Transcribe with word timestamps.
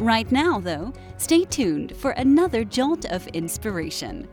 Right 0.00 0.32
now, 0.32 0.58
though, 0.58 0.94
stay 1.18 1.44
tuned 1.44 1.94
for 1.94 2.12
another 2.12 2.64
jolt 2.64 3.04
of 3.12 3.26
inspiration. 3.34 4.26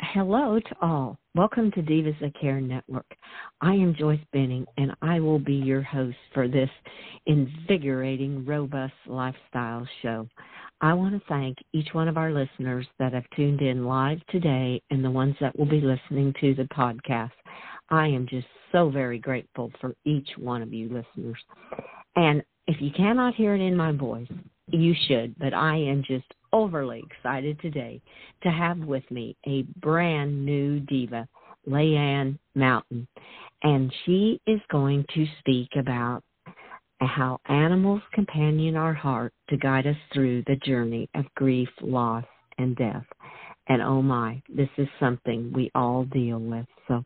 Hello 0.00 0.58
to 0.58 0.76
all. 0.80 1.18
Welcome 1.34 1.70
to 1.72 1.82
Divas 1.82 2.18
That 2.22 2.32
Care 2.40 2.58
Network. 2.58 3.04
I 3.60 3.74
am 3.74 3.94
Joyce 3.94 4.18
Benning, 4.32 4.64
and 4.78 4.92
I 5.02 5.20
will 5.20 5.38
be 5.38 5.56
your 5.56 5.82
host 5.82 6.16
for 6.32 6.48
this 6.48 6.70
invigorating, 7.26 8.46
robust 8.46 8.94
lifestyle 9.06 9.86
show. 10.00 10.26
I 10.80 10.94
want 10.94 11.12
to 11.12 11.28
thank 11.28 11.58
each 11.74 11.88
one 11.92 12.08
of 12.08 12.16
our 12.16 12.32
listeners 12.32 12.86
that 12.98 13.12
have 13.12 13.28
tuned 13.36 13.60
in 13.60 13.84
live 13.84 14.24
today 14.30 14.80
and 14.88 15.04
the 15.04 15.10
ones 15.10 15.34
that 15.42 15.58
will 15.58 15.68
be 15.68 15.82
listening 15.82 16.32
to 16.40 16.54
the 16.54 16.64
podcast. 16.74 17.32
I 17.90 18.06
am 18.06 18.26
just 18.26 18.46
so 18.72 18.88
very 18.88 19.18
grateful 19.18 19.70
for 19.82 19.94
each 20.06 20.30
one 20.38 20.62
of 20.62 20.72
you 20.72 20.86
listeners. 20.86 21.36
And 22.16 22.42
if 22.68 22.80
you 22.82 22.90
cannot 22.94 23.34
hear 23.34 23.54
it 23.54 23.60
in 23.62 23.74
my 23.74 23.92
voice, 23.92 24.28
you 24.70 24.94
should, 25.08 25.36
but 25.38 25.54
I 25.54 25.76
am 25.76 26.04
just 26.06 26.26
overly 26.52 27.02
excited 27.10 27.58
today 27.60 28.00
to 28.42 28.50
have 28.50 28.78
with 28.78 29.10
me 29.10 29.36
a 29.46 29.62
brand 29.80 30.44
new 30.44 30.80
diva, 30.80 31.26
Leanne 31.66 32.38
Mountain. 32.54 33.08
And 33.62 33.92
she 34.04 34.40
is 34.46 34.60
going 34.70 35.06
to 35.14 35.26
speak 35.40 35.70
about 35.78 36.22
how 37.00 37.38
animals 37.48 38.02
companion 38.12 38.76
our 38.76 38.92
heart 38.92 39.32
to 39.48 39.56
guide 39.56 39.86
us 39.86 39.96
through 40.12 40.42
the 40.46 40.56
journey 40.56 41.08
of 41.14 41.24
grief, 41.36 41.68
loss, 41.80 42.24
and 42.58 42.76
death. 42.76 43.04
And 43.68 43.82
oh 43.82 44.00
my, 44.00 44.42
this 44.48 44.68
is 44.78 44.88
something 44.98 45.52
we 45.54 45.70
all 45.74 46.04
deal 46.04 46.38
with. 46.38 46.66
So, 46.88 47.02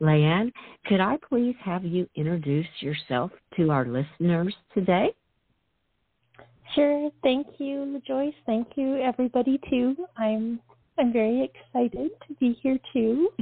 Leanne, 0.00 0.52
could 0.86 1.00
I 1.00 1.16
please 1.26 1.56
have 1.64 1.84
you 1.84 2.06
introduce 2.16 2.66
yourself 2.80 3.30
to 3.56 3.70
our 3.70 3.86
listeners 3.86 4.54
today? 4.74 5.14
Sure. 6.74 7.10
Thank 7.22 7.46
you, 7.58 8.00
Joyce. 8.06 8.34
Thank 8.46 8.68
you, 8.76 8.96
everybody, 8.96 9.58
too. 9.70 9.96
I'm 10.16 10.60
I'm 10.98 11.12
very 11.12 11.42
excited 11.44 12.10
to 12.28 12.34
be 12.38 12.58
here 12.62 12.78
too. 12.92 13.30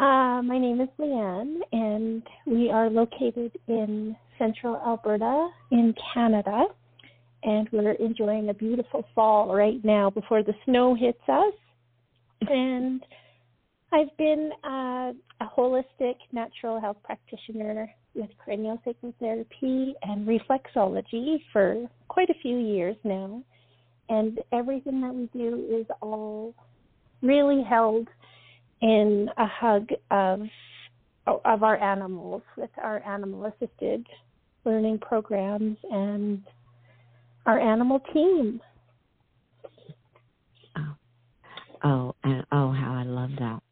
Uh, 0.00 0.40
my 0.42 0.56
name 0.56 0.80
is 0.80 0.88
Leanne, 0.96 1.58
and 1.72 2.22
we 2.46 2.70
are 2.70 2.88
located 2.88 3.50
in 3.66 4.16
central 4.38 4.76
Alberta 4.76 5.48
in 5.72 5.92
Canada, 6.14 6.66
and 7.42 7.68
we're 7.72 7.94
enjoying 7.94 8.48
a 8.48 8.54
beautiful 8.54 9.04
fall 9.12 9.52
right 9.52 9.84
now 9.84 10.08
before 10.08 10.44
the 10.44 10.54
snow 10.64 10.94
hits 10.94 11.18
us. 11.28 11.52
And 12.42 13.04
I've 13.92 14.16
been 14.16 14.50
uh, 14.64 15.12
a 15.40 15.50
holistic 15.56 16.16
natural 16.32 16.80
health 16.80 16.98
practitioner 17.02 17.90
with 18.14 18.30
craniosacral 18.46 19.14
therapy 19.20 19.94
and 20.02 20.26
reflexology 20.26 21.38
for 21.52 21.88
quite 22.08 22.30
a 22.30 22.34
few 22.42 22.58
years 22.58 22.96
now. 23.04 23.42
And 24.08 24.38
everything 24.52 25.00
that 25.02 25.14
we 25.14 25.28
do 25.38 25.66
is 25.70 25.86
all 26.00 26.54
really 27.22 27.62
held 27.62 28.08
in 28.80 29.28
a 29.36 29.46
hug 29.46 29.88
of 30.10 30.40
of 31.44 31.62
our 31.62 31.76
animals 31.76 32.40
with 32.56 32.70
our 32.82 33.06
animal 33.06 33.44
assisted 33.44 34.06
learning 34.64 34.98
programs 34.98 35.76
and 35.90 36.42
our 37.44 37.58
animal 37.58 38.00
team. 38.14 38.60
Oh, 40.76 40.94
oh, 41.84 42.14
and 42.24 42.44
oh, 42.52 42.72
how 42.72 42.94
I 42.94 43.04
love 43.04 43.30
that 43.38 43.62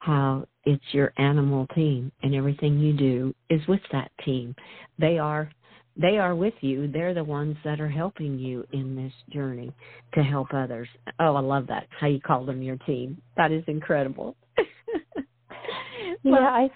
how 0.00 0.46
it's 0.64 0.82
your 0.92 1.12
animal 1.18 1.66
team 1.74 2.10
and 2.22 2.34
everything 2.34 2.78
you 2.78 2.92
do 2.92 3.34
is 3.48 3.60
with 3.68 3.80
that 3.92 4.10
team. 4.24 4.54
They 4.98 5.18
are 5.18 5.50
they 5.96 6.18
are 6.18 6.34
with 6.34 6.54
you. 6.60 6.88
They're 6.88 7.14
the 7.14 7.24
ones 7.24 7.56
that 7.64 7.80
are 7.80 7.88
helping 7.88 8.38
you 8.38 8.64
in 8.72 8.96
this 8.96 9.12
journey 9.30 9.72
to 10.14 10.22
help 10.22 10.54
others. 10.54 10.88
Oh, 11.18 11.34
I 11.34 11.40
love 11.40 11.66
that. 11.66 11.86
How 11.90 12.06
you 12.06 12.20
call 12.20 12.46
them 12.46 12.62
your 12.62 12.76
team. 12.78 13.20
That 13.36 13.52
is 13.52 13.62
incredible. 13.66 14.36
yeah, 16.22 16.32
I 16.32 16.70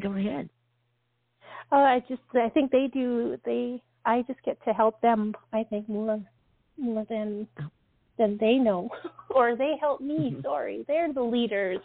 go 0.00 0.12
ahead. 0.12 0.48
Oh, 1.70 1.78
I 1.78 2.00
just 2.08 2.22
I 2.34 2.48
think 2.48 2.72
they 2.72 2.88
do 2.92 3.38
they 3.44 3.80
I 4.04 4.22
just 4.22 4.42
get 4.44 4.58
to 4.64 4.72
help 4.72 5.00
them 5.02 5.34
I 5.52 5.62
think 5.62 5.88
more 5.88 6.20
more 6.76 7.06
than 7.08 7.46
oh. 7.60 7.70
Than 8.18 8.36
they 8.40 8.54
know 8.54 8.88
or 9.34 9.56
they 9.56 9.74
help 9.80 10.00
me 10.00 10.30
mm-hmm. 10.32 10.42
sorry. 10.42 10.84
They're 10.88 11.12
the 11.12 11.22
leaders. 11.22 11.78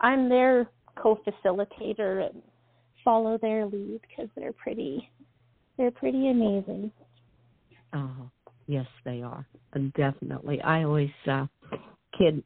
I'm 0.00 0.28
their 0.28 0.68
co-facilitator 0.96 2.28
and 2.30 2.42
follow 3.04 3.38
their 3.38 3.66
lead 3.66 4.00
because 4.08 4.28
they're 4.36 4.52
pretty 4.52 5.10
they're 5.76 5.90
pretty 5.90 6.28
amazing. 6.28 6.90
Oh 7.94 8.30
yes 8.66 8.86
they 9.04 9.22
are. 9.22 9.46
Definitely. 9.96 10.60
I 10.62 10.84
always 10.84 11.10
uh 11.30 11.46
kid 12.18 12.42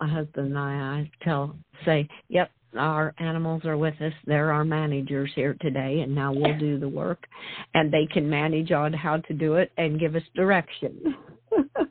my 0.00 0.08
husband 0.08 0.48
and 0.48 0.58
i 0.58 0.72
i 0.72 1.10
tell 1.24 1.56
say 1.84 2.08
yep 2.28 2.50
our 2.76 3.14
animals 3.18 3.64
are 3.64 3.76
with 3.76 3.94
us. 4.00 4.12
They're 4.26 4.52
our 4.52 4.64
managers 4.64 5.30
here 5.34 5.56
today 5.60 6.00
and 6.00 6.14
now 6.14 6.32
we'll 6.32 6.58
do 6.58 6.78
the 6.78 6.88
work. 6.88 7.26
And 7.74 7.92
they 7.92 8.06
can 8.12 8.28
manage 8.28 8.72
on 8.72 8.92
how 8.92 9.18
to 9.18 9.34
do 9.34 9.54
it 9.54 9.70
and 9.76 10.00
give 10.00 10.16
us 10.16 10.22
direction 10.34 11.14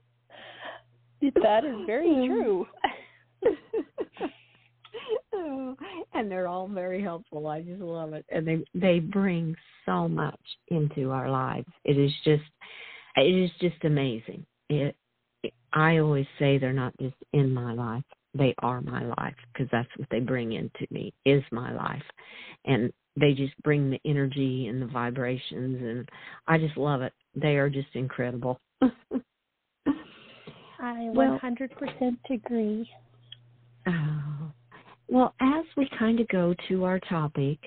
that 1.41 1.65
is 1.65 1.75
very 1.85 2.09
um, 2.09 2.27
true. 2.27 2.67
oh, 5.33 5.75
and 6.13 6.31
they're 6.31 6.47
all 6.47 6.67
very 6.67 7.01
helpful. 7.01 7.47
I 7.47 7.61
just 7.61 7.81
love 7.81 8.13
it, 8.13 8.25
and 8.29 8.47
they 8.47 8.63
they 8.73 8.99
bring 8.99 9.55
so 9.85 10.07
much 10.07 10.39
into 10.69 11.11
our 11.11 11.29
lives. 11.29 11.67
It 11.85 11.97
is 11.97 12.11
just 12.23 12.43
it 13.15 13.21
is 13.21 13.51
just 13.59 13.83
amazing. 13.83 14.45
It, 14.69 14.95
it 15.43 15.53
I 15.73 15.97
always 15.97 16.27
say 16.39 16.57
they're 16.57 16.73
not 16.73 16.97
just 16.99 17.15
in 17.33 17.53
my 17.53 17.73
life; 17.73 18.03
they 18.33 18.53
are 18.59 18.81
my 18.81 19.03
life 19.03 19.35
because 19.51 19.67
that's 19.71 19.89
what 19.97 20.09
they 20.09 20.19
bring 20.19 20.53
into 20.53 20.87
me 20.91 21.13
is 21.25 21.43
my 21.51 21.73
life, 21.73 22.03
and 22.65 22.91
they 23.19 23.33
just 23.33 23.53
bring 23.63 23.89
the 23.89 24.01
energy 24.05 24.67
and 24.67 24.81
the 24.81 24.87
vibrations, 24.87 25.81
and 25.81 26.09
I 26.47 26.57
just 26.57 26.77
love 26.77 27.01
it. 27.01 27.13
They 27.35 27.57
are 27.57 27.69
just 27.69 27.89
incredible. 27.93 28.59
I 30.83 31.09
well, 31.13 31.39
100% 31.41 32.17
agree. 32.29 32.89
Oh. 33.87 34.51
Well, 35.07 35.33
as 35.39 35.63
we 35.77 35.89
kind 35.97 36.19
of 36.19 36.27
go 36.27 36.53
to 36.67 36.83
our 36.83 36.99
topic 36.99 37.57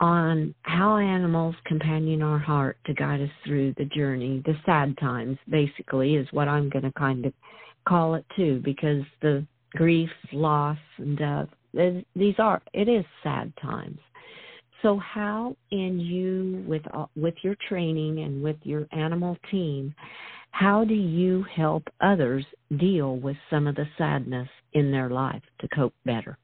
on 0.00 0.54
how 0.62 0.98
animals 0.98 1.54
companion 1.64 2.20
our 2.20 2.38
heart 2.38 2.76
to 2.84 2.92
guide 2.92 3.22
us 3.22 3.30
through 3.46 3.72
the 3.78 3.86
journey, 3.86 4.42
the 4.44 4.54
sad 4.66 4.98
times, 4.98 5.38
basically, 5.48 6.16
is 6.16 6.28
what 6.32 6.46
I'm 6.46 6.68
going 6.68 6.84
to 6.84 6.92
kind 6.92 7.24
of 7.24 7.32
call 7.88 8.16
it 8.16 8.26
too, 8.36 8.60
because 8.62 9.02
the 9.22 9.46
grief, 9.70 10.10
loss, 10.34 10.78
and 10.98 11.16
death, 11.16 11.48
these 12.14 12.34
are, 12.38 12.60
it 12.74 12.86
is 12.86 13.04
sad 13.22 13.50
times. 13.62 13.98
So, 14.82 14.98
how 14.98 15.56
in 15.70 16.00
you 16.00 16.64
with 16.66 16.82
uh, 16.92 17.06
with 17.14 17.34
your 17.42 17.54
training 17.68 18.18
and 18.24 18.42
with 18.42 18.56
your 18.64 18.88
animal 18.90 19.38
team, 19.50 19.94
how 20.52 20.84
do 20.84 20.94
you 20.94 21.44
help 21.54 21.82
others 22.00 22.44
deal 22.78 23.16
with 23.16 23.36
some 23.50 23.66
of 23.66 23.74
the 23.74 23.86
sadness 23.98 24.48
in 24.72 24.92
their 24.92 25.10
life 25.10 25.42
to 25.60 25.68
cope 25.68 25.94
better? 26.04 26.38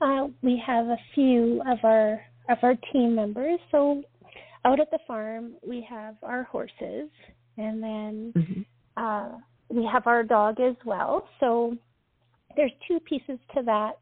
Uh, 0.00 0.28
we 0.42 0.62
have 0.64 0.86
a 0.86 0.98
few 1.14 1.62
of 1.66 1.78
our 1.82 2.20
of 2.48 2.58
our 2.62 2.74
team 2.92 3.16
members. 3.16 3.58
So, 3.72 4.02
out 4.64 4.78
at 4.78 4.90
the 4.90 4.98
farm, 5.06 5.54
we 5.66 5.84
have 5.88 6.16
our 6.22 6.44
horses, 6.44 7.10
and 7.56 7.82
then 7.82 8.32
mm-hmm. 8.36 8.60
uh, 8.96 9.38
we 9.68 9.88
have 9.90 10.06
our 10.06 10.22
dog 10.22 10.60
as 10.60 10.76
well. 10.84 11.26
So, 11.40 11.76
there's 12.56 12.72
two 12.86 13.00
pieces 13.00 13.38
to 13.54 13.62
that 13.64 13.98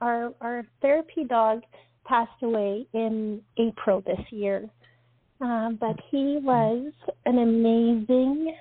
our 0.00 0.32
our 0.40 0.64
therapy 0.82 1.24
dog 1.24 1.62
passed 2.04 2.42
away 2.42 2.86
in 2.92 3.40
April 3.58 4.02
this 4.06 4.20
year, 4.30 4.68
um, 5.40 5.78
but 5.80 5.96
he 6.10 6.38
was 6.42 6.92
an 7.26 7.38
amazing 7.38 8.54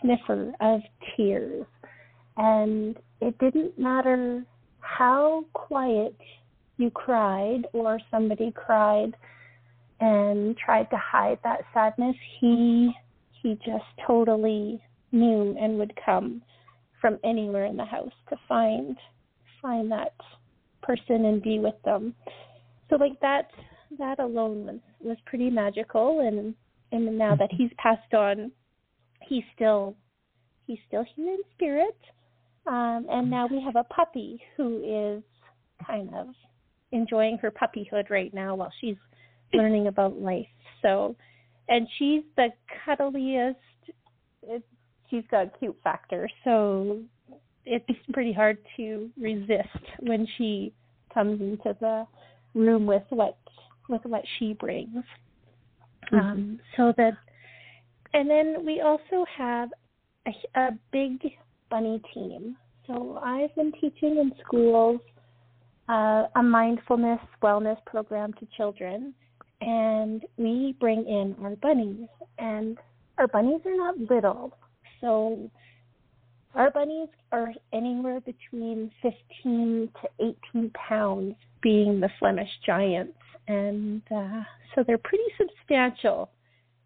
sniffer 0.00 0.52
of 0.60 0.80
tears, 1.16 1.66
and 2.36 2.96
it 3.20 3.38
didn't 3.38 3.78
matter 3.78 4.44
how 4.80 5.44
quiet 5.52 6.16
you 6.78 6.90
cried 6.90 7.66
or 7.72 7.98
somebody 8.10 8.52
cried 8.52 9.14
and 10.00 10.56
tried 10.56 10.88
to 10.90 10.96
hide 10.96 11.38
that 11.44 11.60
sadness. 11.74 12.16
He 12.40 12.90
he 13.42 13.54
just 13.64 13.84
totally 14.06 14.82
knew 15.12 15.56
and 15.60 15.78
would 15.78 15.92
come 16.04 16.42
from 17.00 17.18
anywhere 17.24 17.66
in 17.66 17.76
the 17.76 17.84
house 17.84 18.12
to 18.30 18.36
find 18.48 18.96
find 19.62 19.90
that 19.92 20.14
person 20.82 21.26
and 21.26 21.42
be 21.42 21.58
with 21.58 21.80
them. 21.84 22.14
So 22.88 22.96
like 22.96 23.20
that 23.20 23.50
that 23.98 24.18
alone 24.18 24.66
was 24.66 24.78
was 25.00 25.16
pretty 25.26 25.50
magical 25.50 26.20
and 26.20 26.54
and 26.92 27.18
now 27.18 27.36
that 27.36 27.50
he's 27.52 27.70
passed 27.78 28.14
on 28.14 28.50
he's 29.22 29.44
still 29.54 29.96
he's 30.66 30.78
still 30.86 31.04
here 31.14 31.28
in 31.28 31.38
spirit. 31.54 31.98
Um 32.66 33.06
and 33.10 33.30
now 33.30 33.46
we 33.50 33.60
have 33.62 33.76
a 33.76 33.84
puppy 33.84 34.42
who 34.56 35.16
is 35.18 35.22
kind 35.86 36.10
of 36.14 36.28
enjoying 36.92 37.38
her 37.38 37.50
puppyhood 37.50 38.10
right 38.10 38.32
now 38.34 38.54
while 38.54 38.72
she's 38.80 38.96
learning 39.52 39.86
about 39.86 40.20
life. 40.20 40.46
So 40.82 41.16
and 41.68 41.86
she's 41.98 42.22
the 42.36 42.48
cuddliest 42.84 43.56
it, 44.42 44.62
she's 45.08 45.24
got 45.30 45.58
cute 45.58 45.76
factor. 45.82 46.28
So 46.44 47.00
it's 47.64 47.86
pretty 48.12 48.32
hard 48.32 48.58
to 48.76 49.10
resist 49.20 49.68
when 50.00 50.26
she 50.36 50.72
comes 51.12 51.40
into 51.40 51.76
the 51.80 52.06
room 52.54 52.86
with 52.86 53.02
what 53.10 53.38
with 53.90 54.04
what 54.04 54.22
she 54.38 54.54
brings. 54.54 55.04
Mm-hmm. 56.12 56.16
Um, 56.16 56.60
so 56.76 56.92
that, 56.96 57.12
and 58.14 58.28
then 58.28 58.64
we 58.64 58.80
also 58.80 59.24
have 59.36 59.70
a, 60.26 60.60
a 60.60 60.70
big 60.92 61.32
bunny 61.70 62.00
team. 62.14 62.56
So 62.86 63.20
I've 63.22 63.54
been 63.54 63.72
teaching 63.72 64.18
in 64.18 64.32
schools 64.44 65.00
uh, 65.88 66.26
a 66.36 66.42
mindfulness 66.42 67.20
wellness 67.42 67.76
program 67.84 68.32
to 68.34 68.46
children, 68.56 69.12
and 69.60 70.24
we 70.36 70.76
bring 70.80 71.06
in 71.06 71.36
our 71.42 71.56
bunnies. 71.56 72.08
And 72.38 72.78
our 73.18 73.26
bunnies 73.26 73.60
are 73.66 73.76
not 73.76 73.98
little, 73.98 74.56
so 75.00 75.50
our 76.54 76.70
bunnies 76.70 77.08
are 77.32 77.52
anywhere 77.72 78.20
between 78.20 78.90
15 79.02 79.88
to 80.02 80.34
18 80.54 80.70
pounds, 80.70 81.34
being 81.62 82.00
the 82.00 82.10
Flemish 82.18 82.48
giants, 82.66 83.18
and 83.48 84.02
uh, 84.14 84.42
so 84.74 84.84
they're 84.86 84.98
pretty 84.98 85.24
substantial 85.38 86.30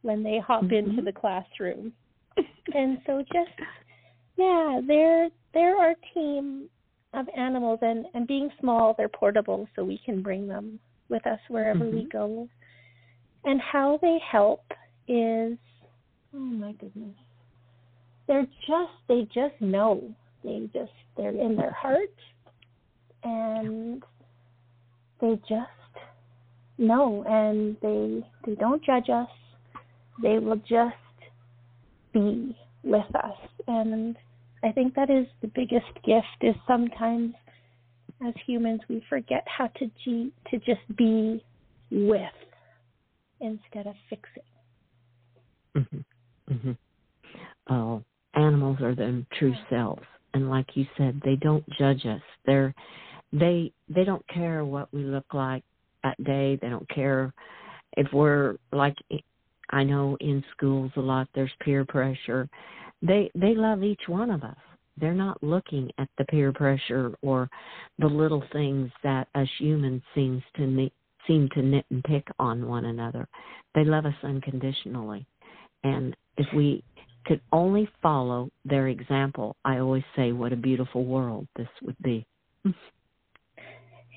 when 0.02 0.22
they 0.22 0.38
hop 0.38 0.64
mm-hmm. 0.64 0.90
into 0.90 1.02
the 1.02 1.12
classroom. 1.12 1.92
and 2.74 2.98
so 3.06 3.22
just 3.32 3.50
yeah, 4.36 4.80
they're 4.86 5.28
they're 5.52 5.76
our 5.76 5.94
team 6.12 6.68
of 7.12 7.26
animals, 7.36 7.78
and 7.82 8.06
and 8.14 8.26
being 8.26 8.50
small, 8.60 8.94
they're 8.96 9.08
portable, 9.08 9.68
so 9.76 9.84
we 9.84 10.00
can 10.04 10.22
bring 10.22 10.48
them 10.48 10.78
with 11.08 11.26
us 11.26 11.40
wherever 11.48 11.84
mm-hmm. 11.84 11.96
we 11.96 12.08
go. 12.10 12.48
And 13.44 13.60
how 13.60 13.98
they 14.00 14.18
help 14.30 14.64
is 15.06 15.58
oh 16.34 16.38
my 16.38 16.72
goodness 16.72 17.14
they're 18.26 18.46
just 18.66 18.92
they 19.08 19.22
just 19.34 19.60
know 19.60 20.14
they 20.42 20.68
just 20.72 20.92
they're 21.16 21.30
in 21.30 21.56
their 21.56 21.72
heart 21.72 22.14
and 23.22 24.02
they 25.20 25.34
just 25.48 25.70
know 26.78 27.24
and 27.28 27.76
they 27.82 28.26
they 28.46 28.54
don't 28.56 28.82
judge 28.84 29.08
us. 29.08 29.28
They 30.22 30.38
will 30.38 30.56
just 30.56 30.94
be 32.12 32.56
with 32.82 33.14
us. 33.14 33.38
And 33.66 34.16
i 34.62 34.72
think 34.72 34.94
that 34.94 35.10
is 35.10 35.26
the 35.42 35.48
biggest 35.48 35.92
gift 36.04 36.40
is 36.40 36.54
sometimes 36.66 37.34
as 38.26 38.32
humans 38.46 38.80
we 38.88 39.04
forget 39.08 39.44
how 39.46 39.66
to 39.78 39.90
g 40.02 40.32
to 40.50 40.58
just 40.58 40.80
be 40.96 41.42
with 41.90 42.20
instead 43.40 43.86
of 43.86 43.94
fixing. 44.08 44.42
Mhm 45.76 46.04
mhm 46.50 46.76
oh 47.70 48.02
animals 48.34 48.80
are 48.80 48.94
their 48.94 49.22
true 49.38 49.54
selves. 49.70 50.02
And 50.34 50.50
like 50.50 50.66
you 50.74 50.86
said 50.96 51.20
they 51.24 51.36
don't 51.36 51.64
judge 51.78 52.04
us. 52.06 52.22
They're 52.46 52.74
they 53.32 53.72
they 53.88 54.04
don't 54.04 54.26
care 54.28 54.64
what 54.64 54.92
we 54.92 55.04
look 55.04 55.32
like 55.34 55.64
that 56.04 56.22
day. 56.22 56.58
They 56.62 56.68
don't 56.68 56.88
care 56.88 57.32
if 57.96 58.06
we're 58.12 58.56
like 58.72 58.96
i 59.70 59.84
know 59.84 60.16
in 60.20 60.44
schools 60.56 60.90
a 60.96 61.00
lot 61.00 61.28
there's 61.34 61.50
peer 61.60 61.84
pressure. 61.84 62.48
They 63.02 63.30
they 63.34 63.54
love 63.54 63.82
each 63.82 64.02
one 64.06 64.30
of 64.30 64.42
us. 64.42 64.56
They're 64.96 65.14
not 65.14 65.42
looking 65.42 65.90
at 65.98 66.08
the 66.16 66.24
peer 66.26 66.52
pressure 66.52 67.12
or 67.22 67.50
the 67.98 68.06
little 68.06 68.44
things 68.52 68.90
that 69.02 69.28
us 69.34 69.48
humans 69.58 70.02
seems 70.14 70.42
to 70.56 70.90
seem 71.26 71.48
to 71.54 71.62
nit 71.62 71.84
and 71.90 72.04
pick 72.04 72.26
on 72.38 72.66
one 72.66 72.84
another. 72.84 73.26
They 73.74 73.84
love 73.84 74.06
us 74.06 74.14
unconditionally. 74.22 75.26
And 75.82 76.16
if 76.36 76.46
we 76.54 76.84
could 77.26 77.40
only 77.52 77.88
follow 78.02 78.50
their 78.64 78.88
example, 78.88 79.56
I 79.64 79.78
always 79.78 80.04
say, 80.14 80.32
what 80.32 80.52
a 80.52 80.56
beautiful 80.56 81.04
world 81.04 81.46
this 81.56 81.68
would 81.82 81.96
be. 82.02 82.26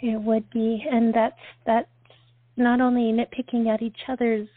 It 0.01 0.21
would 0.21 0.49
be, 0.51 0.83
and 0.89 1.13
that's 1.13 1.35
that's 1.65 1.89
not 2.55 2.81
only 2.81 3.13
nitpicking 3.13 3.73
at 3.73 3.81
each 3.81 3.97
other's, 4.07 4.47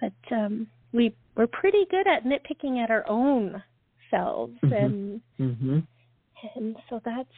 but 0.00 0.12
um, 0.34 0.66
we 0.92 1.14
we're 1.36 1.46
pretty 1.46 1.84
good 1.90 2.06
at 2.06 2.24
nitpicking 2.24 2.82
at 2.82 2.90
our 2.90 3.08
own 3.08 3.62
selves, 4.10 4.54
mm-hmm. 4.62 4.74
and 4.74 5.20
mm-hmm. 5.40 5.78
and 6.54 6.76
so 6.88 7.00
that's 7.04 7.28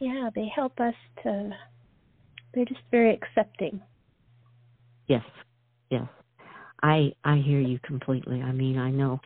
yeah, 0.00 0.30
they 0.34 0.50
help 0.54 0.78
us 0.80 0.94
to. 1.22 1.50
They're 2.54 2.64
just 2.64 2.80
very 2.90 3.12
accepting. 3.12 3.80
Yes, 5.08 5.24
yes, 5.90 6.08
I 6.82 7.12
I 7.24 7.36
hear 7.36 7.60
you 7.60 7.78
completely. 7.84 8.42
I 8.42 8.52
mean, 8.52 8.78
I 8.78 8.90
know 8.90 9.20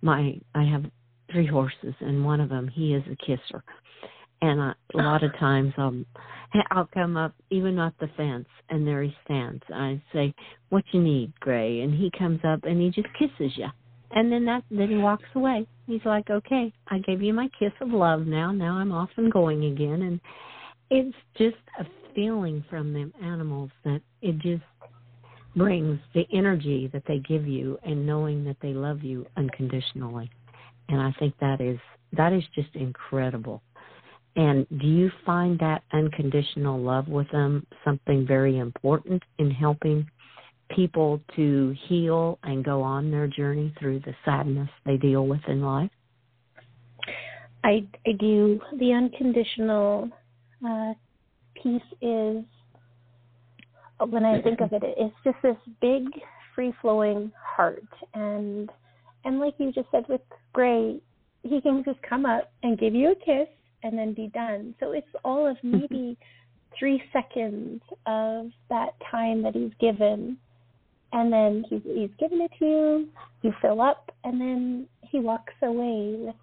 my 0.00 0.38
I 0.54 0.64
have 0.64 0.84
three 1.30 1.46
horses, 1.46 1.94
and 2.00 2.24
one 2.24 2.40
of 2.40 2.48
them 2.48 2.68
he 2.68 2.94
is 2.94 3.02
a 3.10 3.16
kisser, 3.16 3.64
and 4.42 4.60
I, 4.60 4.72
a 4.94 4.98
lot 4.98 5.22
of 5.22 5.36
times 5.38 5.72
um 5.78 6.04
I'll 6.70 6.88
come 6.92 7.16
up 7.16 7.34
even 7.48 7.78
at 7.78 7.94
the 7.98 8.08
fence, 8.14 8.46
and 8.68 8.86
there 8.86 9.02
he 9.02 9.16
stands. 9.24 9.62
I 9.72 10.02
say, 10.12 10.34
"What 10.68 10.84
you 10.92 11.00
need, 11.02 11.32
Gray?" 11.40 11.80
And 11.80 11.94
he 11.94 12.10
comes 12.18 12.40
up 12.44 12.64
and 12.64 12.78
he 12.78 12.90
just 12.90 13.08
kisses 13.14 13.56
you, 13.56 13.68
and 14.10 14.30
then 14.30 14.44
that 14.44 14.64
then 14.70 14.90
he 14.90 14.96
walks 14.96 15.24
away. 15.34 15.66
He's 15.86 16.04
like, 16.04 16.28
"Okay, 16.28 16.72
I 16.88 16.98
gave 16.98 17.22
you 17.22 17.32
my 17.32 17.48
kiss 17.58 17.72
of 17.80 17.88
love. 17.88 18.26
Now, 18.26 18.52
now 18.52 18.74
I'm 18.74 18.92
off 18.92 19.10
and 19.16 19.32
going 19.32 19.64
again." 19.64 20.02
And 20.02 20.20
it's 20.90 21.16
just 21.38 21.56
a 21.80 21.86
feeling 22.14 22.62
from 22.68 22.92
them 22.92 23.14
animals 23.22 23.70
that 23.84 24.02
it 24.20 24.38
just 24.40 24.62
brings 25.56 25.98
the 26.14 26.26
energy 26.32 26.88
that 26.92 27.02
they 27.06 27.18
give 27.18 27.46
you 27.46 27.78
and 27.82 28.06
knowing 28.06 28.44
that 28.44 28.56
they 28.60 28.72
love 28.74 29.02
you 29.02 29.26
unconditionally. 29.36 30.30
And 30.88 31.00
I 31.00 31.12
think 31.18 31.34
that 31.40 31.60
is 31.60 31.78
that 32.12 32.32
is 32.32 32.44
just 32.54 32.74
incredible. 32.74 33.62
And 34.34 34.66
do 34.80 34.86
you 34.86 35.10
find 35.26 35.58
that 35.58 35.82
unconditional 35.92 36.80
love 36.80 37.08
with 37.08 37.30
them 37.30 37.66
something 37.84 38.26
very 38.26 38.58
important 38.58 39.22
in 39.38 39.50
helping 39.50 40.06
people 40.74 41.20
to 41.36 41.74
heal 41.86 42.38
and 42.42 42.64
go 42.64 42.82
on 42.82 43.10
their 43.10 43.26
journey 43.26 43.74
through 43.78 44.00
the 44.00 44.14
sadness 44.24 44.70
they 44.86 44.96
deal 44.96 45.26
with 45.26 45.40
in 45.48 45.62
life? 45.62 45.90
I, 47.62 47.86
I 48.06 48.12
do. 48.18 48.60
The 48.78 48.92
unconditional 48.92 50.08
uh, 50.66 50.94
piece 51.62 51.82
is 52.00 52.44
when 54.08 54.24
I 54.24 54.40
think 54.42 54.60
of 54.60 54.72
it, 54.72 54.82
it's 54.82 55.14
just 55.24 55.36
this 55.42 55.56
big, 55.80 56.04
free 56.54 56.72
flowing 56.80 57.30
heart. 57.40 57.84
And 58.14 58.70
and 59.24 59.38
like 59.38 59.54
you 59.58 59.70
just 59.72 59.88
said 59.92 60.04
with 60.08 60.20
Gray, 60.52 61.00
he 61.42 61.60
can 61.60 61.84
just 61.84 62.00
come 62.02 62.26
up 62.26 62.50
and 62.62 62.78
give 62.78 62.94
you 62.94 63.12
a 63.12 63.14
kiss 63.14 63.48
and 63.82 63.98
then 63.98 64.14
be 64.14 64.28
done. 64.28 64.74
So 64.80 64.92
it's 64.92 65.06
all 65.24 65.46
of 65.46 65.56
mm-hmm. 65.58 65.80
maybe 65.80 66.18
three 66.78 67.02
seconds 67.12 67.82
of 68.06 68.50
that 68.68 68.90
time 69.10 69.42
that 69.42 69.54
he's 69.54 69.72
given. 69.80 70.36
And 71.12 71.32
then 71.32 71.64
he's 71.68 71.82
he's 71.84 72.10
given 72.18 72.40
it 72.40 72.50
to 72.58 72.64
you, 72.64 73.08
you 73.42 73.52
fill 73.60 73.82
up 73.82 74.10
and 74.24 74.40
then 74.40 74.86
he 75.02 75.20
walks 75.20 75.52
away 75.62 76.16
with 76.18 76.34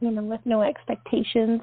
you 0.00 0.10
know, 0.10 0.22
with 0.22 0.40
no 0.44 0.62
expectations. 0.62 1.60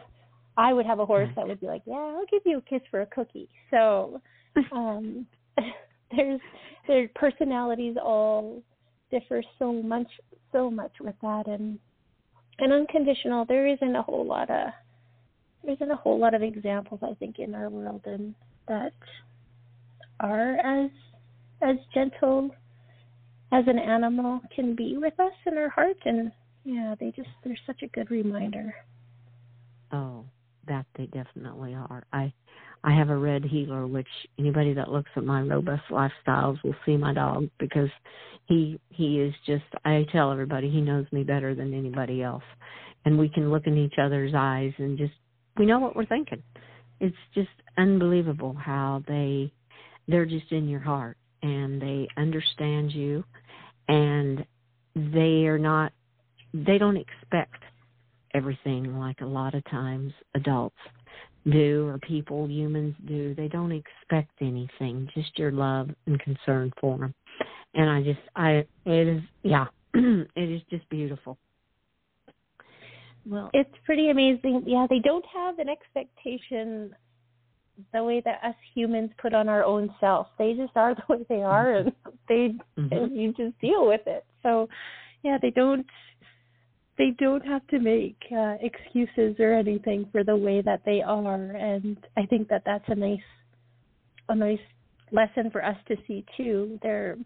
I 0.58 0.74
would 0.74 0.86
have 0.86 1.00
a 1.00 1.06
horse 1.06 1.30
that 1.36 1.48
would 1.48 1.62
be 1.62 1.68
like, 1.68 1.84
Yeah, 1.86 1.96
I'll 1.96 2.26
give 2.30 2.42
you 2.46 2.58
a 2.58 2.62
kiss 2.62 2.82
for 2.92 3.02
a 3.02 3.06
cookie. 3.06 3.50
So 3.70 4.22
um, 4.74 5.26
there's 6.16 6.42
their 6.88 7.08
personalities 7.16 7.96
all 8.02 8.62
differ 9.12 9.44
so 9.60 9.74
much 9.74 10.08
so 10.52 10.70
much 10.70 10.92
with 11.00 11.16
that 11.22 11.48
and 11.48 11.78
and 12.60 12.74
unconditional 12.74 13.46
there 13.46 13.68
isn't 13.68 13.96
a 13.96 14.02
whole 14.02 14.26
lot 14.26 14.50
of 14.50 14.68
there 15.64 15.74
isn't 15.74 15.92
a 15.92 15.96
whole 15.96 16.20
lot 16.20 16.34
of 16.34 16.42
examples 16.42 17.00
I 17.04 17.14
think 17.16 17.40
in 17.40 17.56
our 17.56 17.70
world 17.70 18.02
and 18.06 18.36
that 18.68 18.94
are 20.20 20.58
as 20.58 20.92
as 21.62 21.76
gentle 21.94 22.52
as 23.52 23.66
an 23.68 23.78
animal 23.78 24.40
can 24.56 24.76
be 24.76 24.98
with 24.98 25.20
us 25.20 25.34
in 25.46 25.58
our 25.58 25.70
heart. 25.70 25.98
And 26.06 26.32
yeah 26.64 26.96
they 27.00 27.12
just 27.16 27.30
they're 27.44 27.58
such 27.66 27.82
a 27.84 27.88
good 27.88 28.12
reminder. 28.12 28.74
Oh 29.92 30.26
that 30.68 30.86
they 30.98 31.06
definitely 31.08 31.74
are. 31.74 32.04
I 32.14 32.34
I 32.84 32.96
have 32.96 33.10
a 33.10 33.18
red 33.18 33.44
heeler 33.44 33.86
which 33.86 34.08
anybody 34.40 34.74
that 34.74 34.90
looks 34.92 35.12
at 35.16 35.24
my 35.24 35.42
robust 35.42 35.84
lifestyles 35.92 36.64
will 36.64 36.76
see 36.86 36.98
my 36.98 37.14
dog 37.14 37.50
because 37.60 37.90
he 38.46 38.80
he 38.90 39.20
is 39.20 39.34
just 39.46 39.64
I 39.86 40.06
tell 40.12 40.32
everybody 40.32 40.70
he 40.70 40.82
knows 40.82 41.06
me 41.12 41.24
better 41.24 41.54
than 41.54 41.74
anybody 41.74 42.24
else. 42.24 42.44
And 43.06 43.18
we 43.18 43.30
can 43.30 43.52
look 43.52 43.66
in 43.66 43.78
each 43.78 43.96
other's 44.02 44.34
eyes 44.36 44.74
and 44.78 44.98
just 44.98 45.14
we 45.62 45.68
know 45.68 45.78
what 45.78 45.96
we're 45.96 46.08
thinking. 46.08 46.42
It's 47.00 47.16
just 47.36 47.50
unbelievable 47.78 48.56
how 48.60 49.04
they 49.08 49.54
they're 50.08 50.26
just 50.26 50.52
in 50.52 50.68
your 50.68 50.80
heart 50.80 51.18
and 51.44 51.80
they 51.80 52.08
understand 52.18 52.92
you 52.92 53.24
and 53.88 54.44
they 54.96 55.46
are 55.46 55.60
not 55.60 55.92
they 56.52 56.80
don't 56.80 56.98
expect 56.98 57.62
everything 58.34 58.98
like 58.98 59.22
a 59.22 59.26
lot 59.26 59.54
of 59.54 59.64
times 59.66 60.12
adults 60.34 60.76
do 61.46 61.86
or 61.88 62.00
people 62.00 62.50
humans 62.50 62.96
do. 63.06 63.36
They 63.36 63.48
don't 63.48 63.72
expect 63.72 64.32
anything 64.42 65.08
just 65.14 65.38
your 65.38 65.52
love 65.52 65.92
and 66.08 66.20
concern 66.22 66.74
for 66.82 66.98
them 66.98 67.14
and 67.76 67.90
i 67.90 68.02
just 68.02 68.20
i 68.36 68.66
it 68.86 69.08
is 69.08 69.22
yeah 69.44 69.66
it 69.94 70.28
is 70.36 70.62
just 70.70 70.88
beautiful 70.90 71.38
well 73.26 73.50
it's 73.54 73.74
pretty 73.86 74.10
amazing. 74.10 74.64
Yeah 74.66 74.88
they 74.90 75.00
don't 75.00 75.26
have 75.34 75.60
an 75.60 75.70
expectation 75.70 76.96
the 77.94 78.04
way 78.04 78.22
that 78.26 78.44
us 78.44 78.56
humans 78.76 79.10
put 79.20 79.34
on 79.34 79.50
our 79.50 79.64
own 79.64 79.94
self. 80.00 80.28
They 80.38 80.54
just 80.54 80.76
are 80.76 80.96
the 81.08 81.14
way 81.14 81.26
they 81.30 81.42
are 81.42 81.76
and 81.76 81.92
they 82.28 82.56
mm-hmm. 82.78 82.94
and 82.94 83.16
you 83.16 83.34
just 83.34 83.60
deal 83.60 83.88
with 83.88 84.02
it. 84.06 84.26
So 84.44 84.68
yeah 85.24 85.38
they 85.42 85.52
don't 85.52 85.86
they 86.98 87.12
don't 87.18 87.46
have 87.46 87.66
to 87.68 87.80
make 87.80 88.18
uh, 88.32 88.56
excuses 88.62 89.36
or 89.40 89.54
anything 89.54 90.08
for 90.12 90.24
the 90.24 90.36
way 90.36 90.62
that 90.62 90.82
they 90.86 91.02
are. 91.02 91.52
And 91.52 91.98
i 92.18 92.26
think 92.26 92.48
that 92.50 92.64
that's 92.66 92.86
a 92.88 92.96
nice 92.96 93.20
a 94.30 94.36
nice 94.36 94.60
lesson 95.12 95.52
for 95.52 95.64
us 95.64 95.78
to 95.88 95.96
see 96.08 96.26
too. 96.38 96.80
They're 96.82 97.18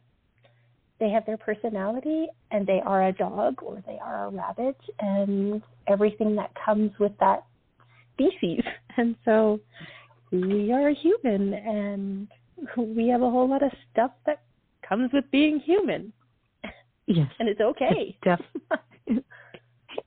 they 1.00 1.10
have 1.10 1.26
their 1.26 1.38
personality 1.38 2.28
and 2.52 2.66
they 2.66 2.82
are 2.86 3.08
a 3.08 3.12
dog 3.12 3.62
or 3.62 3.84
they 3.86 4.00
are 4.02 4.26
a 4.26 4.30
rabbit 4.30 4.78
and 5.00 5.62
everything 5.88 6.36
that 6.36 6.52
comes 6.64 6.92
with 7.00 7.12
that 7.20 7.46
species. 8.14 8.62
And 8.98 9.18
so 9.26 9.60
we 10.32 10.72
are 10.72 10.90
human 10.92 11.54
and 11.54 12.30
we 12.78 13.10
have 13.10 13.22
a 13.22 13.30
whole 13.30 13.50
lot 13.50 13.62
of 13.62 13.70
stuff 13.92 14.12
that 14.26 14.44
comes 14.88 15.12
with 15.12 15.30
being 15.32 15.60
human. 15.60 16.14
Yes. 17.08 17.30
And 17.40 17.50
it's 17.50 17.60
okay. 17.60 18.18
Def- 18.24 18.40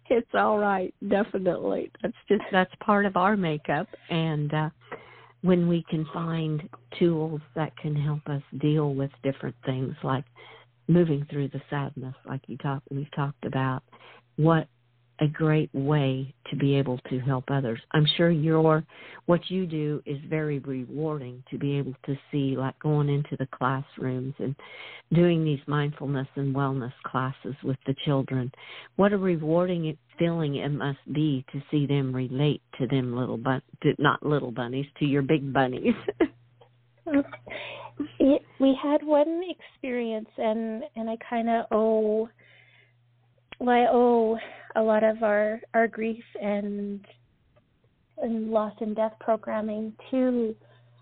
it's 0.08 0.30
all 0.32 0.58
right 0.58 0.94
definitely. 1.06 1.90
That's 2.00 2.16
just 2.28 2.44
that's 2.50 2.72
part 2.80 3.04
of 3.04 3.18
our 3.18 3.36
makeup. 3.36 3.88
And 4.08 4.54
uh 4.54 4.70
when 5.42 5.68
we 5.68 5.84
can 5.88 6.06
find 6.12 6.68
tools 6.98 7.40
that 7.54 7.76
can 7.76 7.94
help 7.94 8.26
us 8.26 8.42
deal 8.58 8.94
with 8.94 9.10
different 9.22 9.54
things 9.66 9.94
like 10.02 10.24
moving 10.88 11.26
through 11.30 11.48
the 11.48 11.60
sadness 11.70 12.14
like 12.26 12.40
you 12.46 12.56
talked 12.58 12.86
we've 12.90 13.10
talked 13.14 13.44
about 13.44 13.82
what 14.36 14.66
a 15.20 15.26
great 15.26 15.70
way 15.74 16.32
to 16.50 16.56
be 16.56 16.76
able 16.76 16.98
to 17.10 17.18
help 17.18 17.44
others. 17.50 17.80
I'm 17.92 18.06
sure 18.16 18.30
your 18.30 18.84
what 19.26 19.40
you 19.50 19.66
do 19.66 20.00
is 20.06 20.18
very 20.28 20.60
rewarding 20.60 21.42
to 21.50 21.58
be 21.58 21.76
able 21.76 21.94
to 22.06 22.16
see 22.30 22.56
like 22.56 22.78
going 22.78 23.08
into 23.08 23.36
the 23.38 23.48
classrooms 23.52 24.34
and 24.38 24.54
doing 25.12 25.44
these 25.44 25.60
mindfulness 25.66 26.28
and 26.36 26.54
wellness 26.54 26.92
classes 27.04 27.54
with 27.64 27.78
the 27.86 27.94
children. 28.04 28.52
What 28.96 29.12
a 29.12 29.18
rewarding 29.18 29.96
feeling 30.18 30.56
it 30.56 30.68
must 30.70 30.98
be 31.12 31.44
to 31.52 31.62
see 31.70 31.86
them 31.86 32.14
relate 32.14 32.62
to 32.78 32.86
them 32.86 33.16
little 33.16 33.38
bun 33.38 33.62
to, 33.82 33.94
not 33.98 34.24
little 34.24 34.52
bunnies 34.52 34.86
to 35.00 35.04
your 35.04 35.22
big 35.22 35.52
bunnies. 35.52 35.94
it, 38.18 38.42
we 38.60 38.78
had 38.82 39.02
one 39.02 39.42
experience 39.48 40.28
and 40.36 40.84
and 40.96 41.08
I 41.10 41.16
kind 41.28 41.48
of 41.48 41.66
owe 41.70 42.28
well, 43.60 43.74
I 43.74 43.86
owe 43.90 44.38
a 44.76 44.82
lot 44.82 45.04
of 45.04 45.22
our 45.22 45.60
our 45.74 45.88
grief 45.88 46.24
and 46.40 47.04
and 48.18 48.50
loss 48.50 48.74
and 48.80 48.96
death 48.96 49.14
programming 49.20 49.92
to 50.10 50.54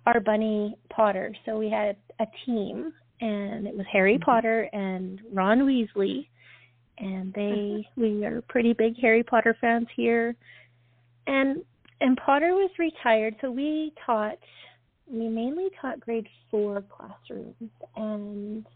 our 0.06 0.20
bunny 0.20 0.76
Potter. 0.90 1.34
So 1.44 1.58
we 1.58 1.70
had 1.70 1.96
a 2.20 2.26
team, 2.44 2.92
and 3.20 3.66
it 3.66 3.76
was 3.76 3.86
Harry 3.92 4.14
mm-hmm. 4.14 4.24
Potter 4.24 4.68
and 4.72 5.20
Ron 5.32 5.60
Weasley, 5.60 6.28
and 6.98 7.32
they 7.34 7.86
we 7.96 8.24
are 8.24 8.42
pretty 8.48 8.72
big 8.72 8.94
Harry 9.00 9.22
Potter 9.22 9.56
fans 9.60 9.86
here, 9.96 10.34
and 11.26 11.62
and 12.00 12.18
Potter 12.24 12.54
was 12.54 12.70
retired, 12.78 13.36
so 13.40 13.50
we 13.50 13.92
taught 14.04 14.38
we 15.10 15.28
mainly 15.28 15.68
taught 15.80 16.00
grade 16.00 16.26
four 16.50 16.82
classrooms, 16.82 17.70
and 17.96 18.66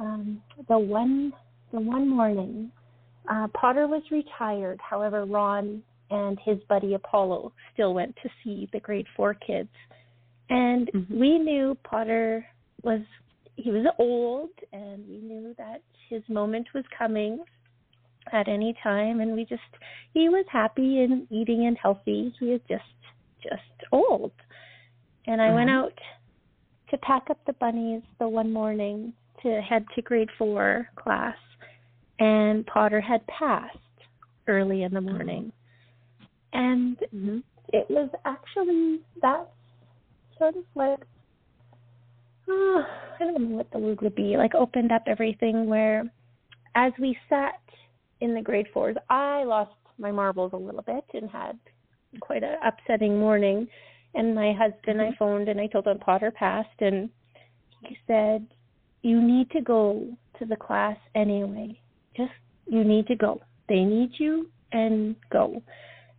um, 0.00 0.42
the 0.68 0.78
one 0.78 1.32
the 1.72 1.80
one 1.80 2.08
morning 2.08 2.70
uh, 3.28 3.46
Potter 3.48 3.86
was 3.86 4.02
retired. 4.10 4.80
However, 4.82 5.24
Ron 5.24 5.82
and 6.10 6.38
his 6.44 6.58
buddy 6.68 6.94
Apollo 6.94 7.52
still 7.74 7.94
went 7.94 8.16
to 8.22 8.28
see 8.42 8.68
the 8.72 8.80
grade 8.80 9.06
four 9.16 9.34
kids. 9.34 9.68
And 10.48 10.90
mm-hmm. 10.92 11.20
we 11.20 11.38
knew 11.38 11.76
Potter 11.84 12.46
was 12.82 13.00
he 13.56 13.70
was 13.70 13.86
old 13.98 14.50
and 14.72 15.06
we 15.08 15.18
knew 15.18 15.54
that 15.58 15.82
his 16.08 16.22
moment 16.28 16.68
was 16.74 16.84
coming 16.96 17.44
at 18.32 18.46
any 18.46 18.74
time 18.82 19.20
and 19.20 19.34
we 19.34 19.44
just 19.44 19.60
he 20.14 20.28
was 20.28 20.44
happy 20.50 21.02
and 21.02 21.26
eating 21.30 21.66
and 21.66 21.76
healthy. 21.76 22.32
He 22.40 22.46
is 22.46 22.60
just 22.68 22.82
just 23.42 23.92
old. 23.92 24.32
And 25.28 25.40
I 25.40 25.54
went 25.54 25.70
mm-hmm. 25.70 25.84
out 25.84 25.92
to 26.90 26.98
pack 26.98 27.24
up 27.30 27.38
the 27.46 27.52
bunnies 27.54 28.02
the 28.18 28.28
one 28.28 28.52
morning 28.52 29.12
to 29.42 29.60
head 29.60 29.84
to 29.94 30.02
grade 30.02 30.30
four 30.36 30.88
class 30.96 31.36
and 32.18 32.66
Potter 32.66 33.00
had 33.00 33.24
passed 33.26 33.76
early 34.48 34.82
in 34.82 34.92
the 34.92 35.00
morning. 35.00 35.52
And 36.52 36.96
mm-hmm. 37.14 37.38
it 37.72 37.86
was 37.88 38.10
actually 38.24 39.00
that 39.22 39.48
sort 40.38 40.56
of 40.56 40.64
like, 40.74 41.00
oh, 42.48 42.84
I 43.20 43.24
don't 43.24 43.50
know 43.50 43.56
what 43.56 43.70
the 43.70 43.78
word 43.78 44.00
would 44.00 44.14
be, 44.14 44.36
like 44.36 44.54
opened 44.54 44.90
up 44.90 45.02
everything 45.06 45.66
where 45.66 46.04
as 46.74 46.92
we 46.98 47.16
sat 47.28 47.60
in 48.20 48.34
the 48.34 48.40
grade 48.40 48.66
fours, 48.72 48.96
I 49.10 49.44
lost 49.44 49.72
my 49.98 50.10
marbles 50.10 50.52
a 50.54 50.56
little 50.56 50.82
bit 50.82 51.04
and 51.12 51.30
had 51.30 51.58
quite 52.20 52.42
an 52.42 52.56
upsetting 52.64 53.18
morning. 53.18 53.68
And 54.14 54.34
my 54.34 54.52
husband, 54.52 55.00
mm-hmm. 55.00 55.12
I 55.12 55.16
phoned 55.18 55.48
and 55.48 55.60
I 55.60 55.66
told 55.66 55.86
him 55.86 55.98
Potter 55.98 56.30
passed, 56.30 56.80
and 56.80 57.10
he 57.84 57.96
said, 58.06 58.46
You 59.02 59.22
need 59.22 59.50
to 59.50 59.60
go 59.60 60.06
to 60.38 60.44
the 60.44 60.56
class 60.56 60.96
anyway 61.14 61.80
just 62.18 62.32
you 62.66 62.84
need 62.84 63.06
to 63.06 63.14
go. 63.14 63.40
They 63.68 63.80
need 63.80 64.10
you 64.18 64.50
and 64.72 65.16
go. 65.32 65.62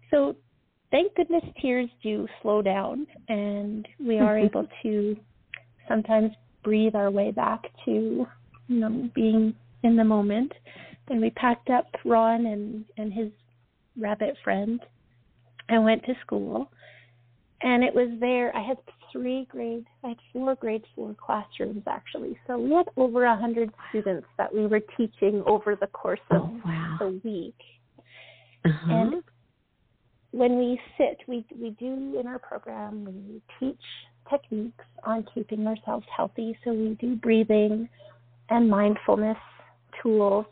So 0.09 0.35
thank 0.89 1.13
goodness 1.15 1.43
tears 1.61 1.89
do 2.01 2.27
slow 2.41 2.63
down 2.63 3.05
and 3.27 3.87
we 3.99 4.17
are 4.17 4.39
able 4.39 4.67
to 4.81 5.15
sometimes 5.87 6.31
breathe 6.63 6.95
our 6.95 7.11
way 7.11 7.31
back 7.31 7.61
to 7.85 8.25
you 8.67 8.79
know 8.79 9.09
being 9.13 9.53
in 9.83 9.95
the 9.95 10.03
moment 10.03 10.51
and 11.09 11.21
we 11.21 11.29
packed 11.31 11.69
up 11.69 11.85
Ron 12.05 12.45
and 12.47 12.85
and 12.97 13.13
his 13.13 13.31
rabbit 13.97 14.35
friend 14.43 14.79
and 15.69 15.83
went 15.83 16.03
to 16.05 16.13
school 16.21 16.71
and 17.61 17.83
it 17.83 17.93
was 17.93 18.09
there 18.19 18.55
i 18.55 18.61
had 18.61 18.77
three 19.11 19.47
grade 19.49 19.85
i 20.03 20.09
had 20.09 20.17
four 20.31 20.55
grade 20.55 20.83
four 20.95 21.15
classrooms 21.23 21.83
actually. 21.87 22.37
So 22.47 22.57
we 22.57 22.71
had 22.73 22.87
over 22.97 23.25
a 23.25 23.35
hundred 23.35 23.71
students 23.89 24.27
that 24.37 24.53
we 24.53 24.67
were 24.67 24.81
teaching 24.97 25.43
over 25.45 25.75
the 25.75 25.87
course 25.87 26.19
of 26.31 26.41
oh, 26.41 26.61
wow. 26.65 26.97
the 26.99 27.21
week. 27.23 27.55
Uh-huh. 28.65 28.93
and 28.93 29.23
when 30.31 30.57
we 30.57 30.79
sit 30.97 31.17
we 31.27 31.45
we 31.59 31.71
do 31.71 32.19
in 32.19 32.27
our 32.27 32.39
program 32.39 33.05
we 33.05 33.41
teach 33.59 33.81
techniques 34.29 34.85
on 35.03 35.25
keeping 35.33 35.65
ourselves 35.67 36.05
healthy. 36.15 36.57
So 36.63 36.71
we 36.71 36.97
do 36.99 37.15
breathing 37.15 37.89
and 38.49 38.69
mindfulness 38.69 39.37
tools. 40.01 40.45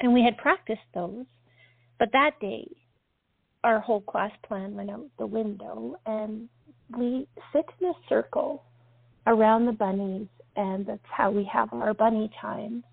And 0.00 0.12
we 0.12 0.22
had 0.22 0.36
practiced 0.36 0.80
those. 0.94 1.24
But 1.98 2.10
that 2.12 2.32
day 2.40 2.66
our 3.64 3.80
whole 3.80 4.00
class 4.00 4.32
plan 4.46 4.74
went 4.74 4.90
out 4.90 5.06
the 5.18 5.26
window 5.26 5.96
and 6.06 6.48
we 6.96 7.26
sit 7.52 7.64
in 7.80 7.88
a 7.88 7.92
circle 8.08 8.64
around 9.26 9.66
the 9.66 9.72
bunnies 9.72 10.26
and 10.56 10.84
that's 10.86 11.00
how 11.04 11.30
we 11.30 11.48
have 11.50 11.72
our 11.72 11.94
bunny 11.94 12.30
time. 12.40 12.84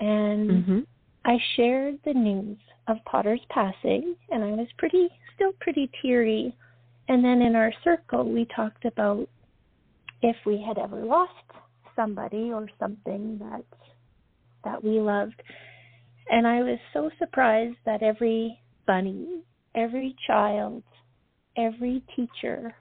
And 0.00 0.50
mm-hmm. 0.50 0.78
i 1.24 1.36
shared 1.56 1.98
the 2.04 2.14
news 2.14 2.58
of 2.88 2.96
potter's 3.04 3.40
passing 3.50 4.16
and 4.30 4.42
i 4.42 4.48
was 4.48 4.66
pretty 4.78 5.08
still 5.34 5.52
pretty 5.60 5.90
teary. 6.02 6.54
And 7.08 7.24
then 7.24 7.42
in 7.42 7.54
our 7.54 7.72
circle 7.84 8.24
we 8.24 8.46
talked 8.56 8.84
about 8.84 9.28
if 10.22 10.36
we 10.44 10.62
had 10.66 10.78
ever 10.78 11.04
lost 11.04 11.32
somebody 11.96 12.52
or 12.52 12.68
something 12.78 13.38
that 13.38 13.64
that 14.64 14.82
we 14.82 15.00
loved. 15.00 15.40
And 16.30 16.46
i 16.46 16.62
was 16.62 16.78
so 16.92 17.10
surprised 17.18 17.76
that 17.84 18.02
every 18.02 18.58
bunny 18.86 19.42
every 19.74 20.14
child, 20.26 20.82
every 21.56 22.02
teacher 22.16 22.74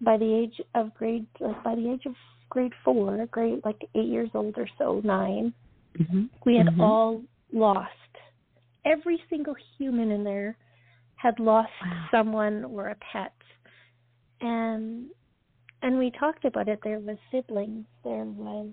by 0.00 0.16
the 0.16 0.34
age 0.34 0.60
of 0.74 0.94
grade 0.94 1.26
like 1.40 1.62
by 1.64 1.74
the 1.74 1.90
age 1.90 2.06
of 2.06 2.14
grade 2.48 2.72
four, 2.84 3.26
grade 3.30 3.60
like 3.64 3.80
eight 3.94 4.08
years 4.08 4.30
old 4.34 4.54
or 4.56 4.68
so, 4.78 5.00
9 5.04 5.52
mm-hmm. 5.98 6.24
we 6.44 6.56
had 6.56 6.66
mm-hmm. 6.66 6.80
all 6.80 7.22
lost. 7.52 7.90
Every 8.84 9.20
single 9.28 9.56
human 9.78 10.10
in 10.10 10.22
there 10.22 10.56
had 11.16 11.40
lost 11.40 11.70
wow. 11.82 12.06
someone 12.10 12.64
or 12.64 12.88
a 12.88 12.96
pet, 13.12 13.32
and 14.40 15.06
and 15.82 15.98
we 15.98 16.10
talked 16.18 16.44
about 16.44 16.68
it. 16.68 16.80
There 16.84 17.00
was 17.00 17.16
siblings, 17.32 17.84
there 18.04 18.24
was 18.24 18.68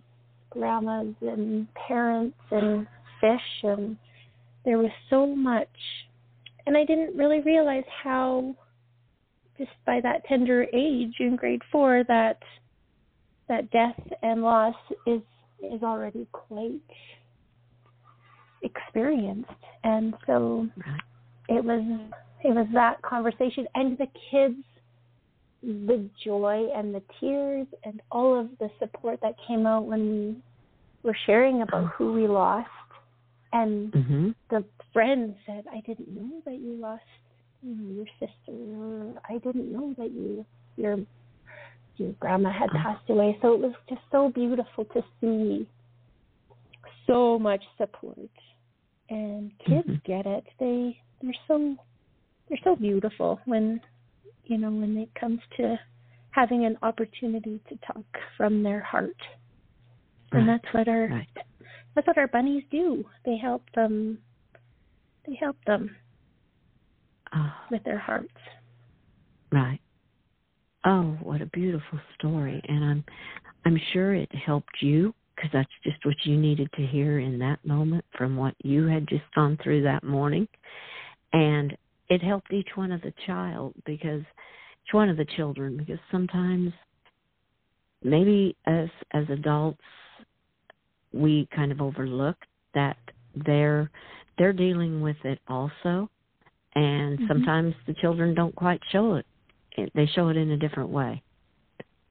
grandmas 0.50 1.15
and 1.22 1.67
parents 1.74 2.38
and 2.51 2.86
fish, 3.20 3.63
and 3.63 3.98
there 4.65 4.77
was 4.77 4.91
so 5.10 5.25
much. 5.25 5.67
And 6.65 6.77
I 6.77 6.86
didn't 6.86 7.17
really 7.17 7.41
realize 7.41 7.84
how, 8.03 8.55
just 9.58 9.72
by 9.86 10.00
that 10.01 10.25
tender 10.25 10.65
age 10.74 11.15
in 11.20 11.36
grade 11.36 11.62
four, 11.72 12.03
that 12.08 12.39
that 13.50 13.70
death 13.72 14.00
and 14.22 14.41
loss 14.41 14.75
is 15.05 15.22
is 15.62 15.84
already 15.84 16.27
quite 16.32 16.82
experienced. 18.62 19.50
And 19.84 20.13
so 20.25 20.67
it 21.50 21.63
was 21.63 21.84
it 22.43 22.55
was 22.55 22.67
that 22.74 23.01
conversation 23.01 23.65
and 23.75 23.98
the 23.98 24.08
kids 24.32 24.63
the 25.63 26.10
joy 26.25 26.67
and 26.75 26.93
the 26.93 27.01
tears 27.20 27.67
and 27.86 28.01
all 28.12 28.38
of 28.38 28.50
the 28.60 28.70
support 28.79 29.20
that 29.22 29.34
came 29.48 29.65
out 29.65 29.86
when 29.86 30.10
we 30.10 30.36
were 31.03 31.15
sharing 31.25 31.62
about 31.62 31.86
oh. 31.86 31.91
who 31.98 32.13
we 32.13 32.27
lost 32.27 32.70
and 33.54 33.92
mm-hmm. 33.94 34.30
the 34.50 34.64
friend 34.92 35.36
said 35.46 35.64
i 35.72 35.80
didn't 35.82 36.10
know 36.10 36.42
that 36.46 36.60
you 36.60 36.76
lost 36.80 37.04
you 37.62 37.76
know, 37.76 37.94
your 37.94 38.08
sister 38.20 39.22
i 39.30 39.38
didn't 39.38 39.72
know 39.72 39.94
that 39.98 40.12
you 40.12 40.46
your 40.76 40.98
your 41.98 42.14
grandma 42.20 42.52
had 42.52 42.70
passed 42.70 43.10
away. 43.10 43.38
So 43.42 43.54
it 43.54 43.60
was 43.60 43.74
just 43.88 44.02
so 44.12 44.32
beautiful 44.34 44.86
to 44.86 45.02
see 45.22 45.68
so 47.08 47.38
much 47.38 47.64
support. 47.78 48.18
And 49.10 49.52
kids 49.60 49.88
mm-hmm. 49.88 49.96
get 50.06 50.26
it. 50.26 50.46
They 50.60 50.98
they're 51.22 51.34
so 51.48 51.76
they're 52.50 52.60
so 52.64 52.76
beautiful 52.76 53.40
when 53.46 53.80
you 54.46 54.58
know 54.58 54.72
when 54.72 54.98
it 54.98 55.10
comes 55.20 55.40
to 55.58 55.78
having 56.32 56.66
an 56.66 56.78
opportunity 56.82 57.60
to 57.70 57.78
talk 57.86 58.06
from 58.38 58.64
their 58.64 58.82
heart. 58.82 59.16
Right. 60.32 60.40
And 60.40 60.50
that's 60.50 60.66
what 60.74 60.88
our 60.88 61.08
right. 61.08 61.28
That's 61.96 62.08
what 62.08 62.18
our 62.18 62.28
bunnies 62.28 62.64
do. 62.72 63.06
They 63.26 63.38
help 63.38 63.64
them 63.76 64.20
they 65.26 65.36
help 65.36 65.56
them 65.66 65.96
oh. 67.34 67.54
with 67.72 67.84
their 67.84 68.00
hearts. 68.00 68.34
Right. 69.52 69.80
Oh, 70.86 71.18
what 71.22 71.42
a 71.42 71.46
beautiful 71.48 72.00
story. 72.18 72.62
And 72.68 72.84
I'm 72.84 73.04
I'm 73.66 73.80
sure 73.94 74.14
it 74.14 74.34
helped 74.36 74.82
you 74.82 75.14
because 75.36 75.50
that's 75.54 75.70
just 75.84 76.06
what 76.06 76.16
you 76.26 76.38
needed 76.38 76.70
to 76.76 76.86
hear 76.86 77.20
in 77.20 77.40
that 77.40 77.66
moment 77.66 78.04
from 78.18 78.36
what 78.36 78.56
you 78.64 78.88
had 78.88 79.08
just 79.08 79.24
gone 79.34 79.58
through 79.64 79.84
that 79.84 80.04
morning. 80.04 80.48
And 81.32 81.76
it 82.10 82.22
helped 82.22 82.52
each 82.52 82.70
one 82.76 82.92
of 82.92 83.02
the 83.02 83.14
child 83.26 83.74
because 83.86 84.22
each 84.86 84.94
one 84.94 85.10
of 85.10 85.18
the 85.18 85.26
children 85.38 85.78
because 85.78 86.00
sometimes 86.12 86.74
maybe 88.04 88.56
as 88.66 88.90
as 89.12 89.24
adults 89.30 89.80
we 91.13 91.48
kind 91.55 91.72
of 91.72 91.82
overlook 91.82 92.38
that 92.74 92.98
they're 93.46 93.89
they're 94.38 94.53
dealing 94.53 95.01
with 95.01 95.17
it 95.24 95.39
also. 95.48 96.10
And 96.75 97.20
mm-hmm. 97.20 97.27
sometimes 97.27 97.75
the 97.86 97.93
children 97.93 98.34
don't 98.34 98.55
quite 98.55 98.82
show 98.91 99.15
it. 99.15 99.25
They 99.93 100.08
show 100.08 100.29
it 100.29 100.38
in 100.38 100.51
a 100.51 100.58
different 100.58 100.89
way. 100.89 101.22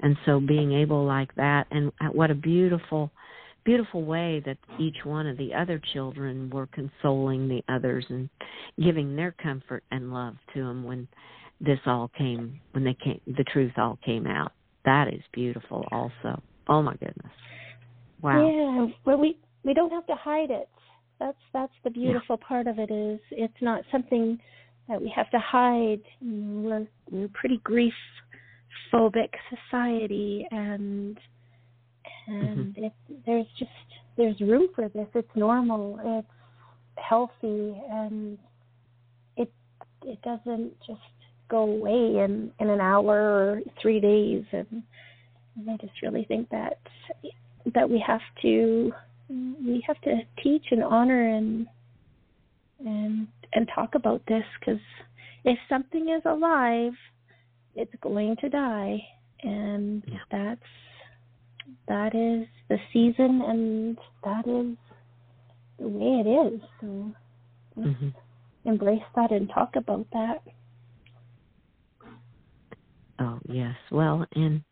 And 0.00 0.16
so 0.24 0.40
being 0.40 0.72
able 0.72 1.04
like 1.04 1.34
that 1.36 1.66
and 1.70 1.92
what 2.12 2.30
a 2.30 2.34
beautiful 2.34 3.10
beautiful 3.64 4.04
way 4.04 4.42
that 4.44 4.58
each 4.80 4.96
one 5.04 5.24
of 5.28 5.36
the 5.36 5.54
other 5.54 5.80
children 5.92 6.50
were 6.50 6.66
consoling 6.66 7.46
the 7.46 7.62
others 7.72 8.04
and 8.08 8.28
giving 8.82 9.14
their 9.14 9.30
comfort 9.40 9.84
and 9.92 10.12
love 10.12 10.34
to 10.52 10.64
them 10.64 10.82
when 10.82 11.06
this 11.60 11.78
all 11.86 12.10
came 12.18 12.60
when 12.72 12.82
they 12.82 12.96
came 13.04 13.20
the 13.26 13.44
truth 13.44 13.72
all 13.76 13.98
came 14.04 14.26
out. 14.26 14.52
That 14.84 15.06
is 15.08 15.22
beautiful 15.32 15.86
also. 15.92 16.42
Oh 16.68 16.82
my 16.82 16.94
goodness 16.94 17.32
wow 18.22 18.46
yeah 18.46 18.86
but 19.04 19.18
we 19.18 19.38
we 19.64 19.74
don't 19.74 19.90
have 19.90 20.06
to 20.06 20.14
hide 20.14 20.50
it 20.50 20.68
that's 21.18 21.38
that's 21.52 21.72
the 21.84 21.90
beautiful 21.90 22.36
yeah. 22.40 22.48
part 22.48 22.66
of 22.66 22.78
it 22.78 22.90
is 22.90 23.20
it's 23.30 23.60
not 23.60 23.82
something 23.92 24.38
that 24.88 25.00
we 25.00 25.12
have 25.14 25.30
to 25.30 25.38
hide. 25.38 26.02
We're, 26.20 26.86
we're 27.10 27.26
a 27.26 27.28
pretty 27.28 27.60
grief 27.64 27.94
phobic 28.92 29.30
society, 29.48 30.46
and 30.50 31.18
and 32.26 32.74
mm-hmm. 32.74 32.84
it, 32.84 32.92
there's 33.26 33.46
just 33.58 33.70
there's 34.16 34.40
room 34.40 34.68
for 34.74 34.88
this. 34.88 35.06
It's 35.14 35.28
normal. 35.34 35.98
It's 36.04 36.28
healthy, 36.96 37.80
and 37.90 38.38
it 39.36 39.52
it 40.04 40.20
doesn't 40.22 40.72
just 40.86 41.00
go 41.48 41.62
away 41.62 42.22
in 42.24 42.52
in 42.58 42.68
an 42.68 42.80
hour 42.80 43.14
or 43.14 43.60
three 43.80 44.00
days. 44.00 44.44
And, 44.52 44.82
and 45.56 45.70
I 45.70 45.76
just 45.76 46.02
really 46.02 46.24
think 46.24 46.48
that 46.50 46.78
that 47.74 47.88
we 47.88 48.02
have 48.06 48.20
to 48.42 48.92
we 49.28 49.82
have 49.86 50.00
to 50.02 50.20
teach 50.42 50.66
and 50.70 50.84
honor 50.84 51.28
and 51.28 51.66
and 52.84 53.28
and 53.52 53.68
talk 53.74 53.94
about 53.94 54.22
this 54.26 54.44
because 54.58 54.80
if 55.44 55.58
something 55.68 56.08
is 56.08 56.22
alive, 56.24 56.92
it's 57.74 57.92
going 58.00 58.36
to 58.40 58.48
die, 58.48 59.02
and 59.42 60.02
yeah. 60.06 60.18
that's 60.30 60.60
that 61.88 62.14
is 62.14 62.46
the 62.68 62.78
season, 62.92 63.42
and 63.42 63.98
that 64.24 64.46
is 64.46 64.76
the 65.78 65.88
way 65.88 66.22
it 66.24 66.54
is. 66.54 66.60
So 66.80 67.12
mm-hmm. 67.78 68.08
embrace 68.64 69.02
that 69.16 69.32
and 69.32 69.48
talk 69.48 69.76
about 69.76 70.06
that. 70.12 70.42
Oh 73.18 73.40
yes, 73.48 73.76
well, 73.90 74.26
and 74.34 74.62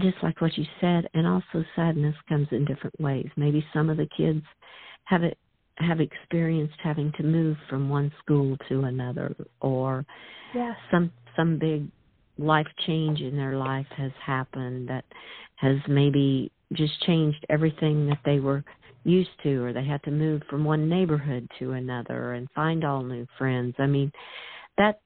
just 0.00 0.16
like 0.22 0.40
what 0.40 0.56
you 0.56 0.64
said, 0.80 1.08
and 1.14 1.26
also 1.26 1.64
sadness 1.76 2.14
comes 2.28 2.48
in 2.50 2.64
different 2.64 2.98
ways. 3.00 3.28
Maybe 3.36 3.64
some 3.74 3.90
of 3.90 3.96
the 3.96 4.08
kids 4.16 4.42
have 5.04 5.22
it 5.22 5.38
have 5.76 6.00
experienced 6.00 6.74
having 6.82 7.12
to 7.16 7.22
move 7.22 7.56
from 7.68 7.88
one 7.88 8.12
school 8.22 8.56
to 8.68 8.82
another 8.82 9.34
or 9.60 10.04
yes. 10.54 10.76
some 10.90 11.10
some 11.34 11.58
big 11.58 11.86
life 12.38 12.66
change 12.86 13.20
in 13.20 13.36
their 13.36 13.56
life 13.56 13.86
has 13.96 14.12
happened 14.24 14.88
that 14.88 15.04
has 15.56 15.76
maybe 15.88 16.50
just 16.72 17.00
changed 17.02 17.44
everything 17.48 18.06
that 18.06 18.18
they 18.24 18.38
were 18.38 18.64
used 19.04 19.30
to 19.42 19.64
or 19.64 19.72
they 19.72 19.84
had 19.84 20.02
to 20.04 20.10
move 20.10 20.42
from 20.48 20.64
one 20.64 20.88
neighborhood 20.88 21.48
to 21.58 21.72
another 21.72 22.34
and 22.34 22.48
find 22.54 22.84
all 22.84 23.02
new 23.02 23.26
friends 23.36 23.74
i 23.78 23.86
mean 23.86 24.12
that 24.78 25.00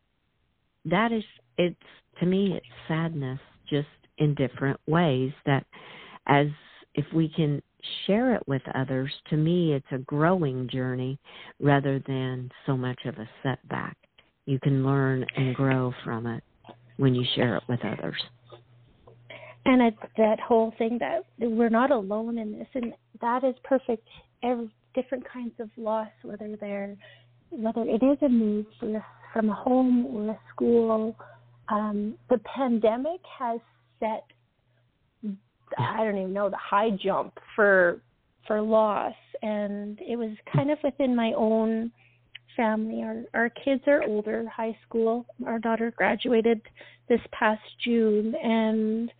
that 0.85 1.13
is 1.13 1.25
it's 1.59 1.77
to 2.21 2.27
me 2.27 2.53
it's 2.55 2.67
sadness 2.87 3.41
just 3.69 3.89
in 4.19 4.35
different 4.35 4.79
ways 4.87 5.33
that 5.45 5.65
as 6.27 6.47
if 6.95 7.05
we 7.13 7.29
can 7.29 7.63
share 8.07 8.35
it 8.35 8.43
with 8.47 8.63
others, 8.75 9.13
to 9.31 9.37
me, 9.37 9.75
it's 9.75 9.87
a 9.93 9.99
growing 9.99 10.69
journey 10.69 11.19
rather 11.61 12.03
than 12.07 12.51
so 12.65 12.77
much 12.77 13.01
of 13.05 13.17
a 13.19 13.29
setback. 13.43 13.97
You 14.47 14.59
can 14.61 14.85
learn 14.85 15.25
and 15.37 15.55
grow 15.55 15.93
from 16.05 16.27
it 16.27 16.43
when 16.97 17.15
you 17.15 17.25
share 17.35 17.57
it 17.57 17.63
with 17.69 17.81
others. 17.85 18.17
And 19.65 19.83
it's 19.83 20.13
that 20.17 20.39
whole 20.39 20.73
thing 20.79 20.99
that 21.01 21.25
we're 21.39 21.69
not 21.69 21.91
alone 21.91 22.39
in 22.39 22.53
this, 22.57 22.69
and 22.75 22.95
that 23.21 23.43
is 23.43 23.55
perfect. 23.65 24.07
Every 24.43 24.71
different 24.95 25.25
kinds 25.31 25.53
of 25.59 25.69
loss, 25.77 26.09
whether 26.23 26.57
they're 26.61 26.97
whether 27.51 27.83
it 27.83 28.03
is 28.03 28.19
a 28.23 28.29
move 28.29 28.67
from 29.33 29.51
a 29.51 29.55
home 29.55 30.07
or 30.07 30.31
a 30.31 30.39
school. 30.53 31.17
Um, 31.69 32.15
the 32.31 32.39
pandemic 32.39 33.21
has 33.39 33.61
set 34.01 34.25
I 35.79 36.05
don't 36.05 36.17
even 36.17 36.33
know 36.33 36.49
the 36.49 36.57
high 36.57 36.91
jump 36.91 37.39
for 37.55 38.01
for 38.47 38.61
loss, 38.63 39.15
and 39.43 39.99
it 40.01 40.17
was 40.17 40.37
kind 40.55 40.71
of 40.71 40.79
within 40.85 41.17
my 41.17 41.33
own 41.37 41.91
family. 42.57 43.03
Our 43.03 43.23
our 43.35 43.51
kids 43.51 43.83
are 43.87 44.03
older, 44.05 44.49
high 44.49 44.77
school. 44.87 45.27
Our 45.45 45.59
daughter 45.59 45.93
graduated 45.97 46.61
this 47.09 47.21
past 47.33 47.63
June, 47.85 48.35
and 48.43 49.13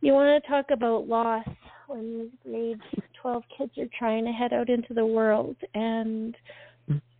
you 0.00 0.12
want 0.12 0.42
to 0.42 0.48
talk 0.48 0.66
about 0.70 1.08
loss 1.08 1.46
when 1.88 2.30
grade 2.44 2.80
12 3.20 3.42
kids 3.58 3.72
are 3.78 3.88
trying 3.98 4.24
to 4.24 4.32
head 4.32 4.52
out 4.52 4.68
into 4.68 4.94
the 4.94 5.04
world 5.04 5.56
and 5.74 6.36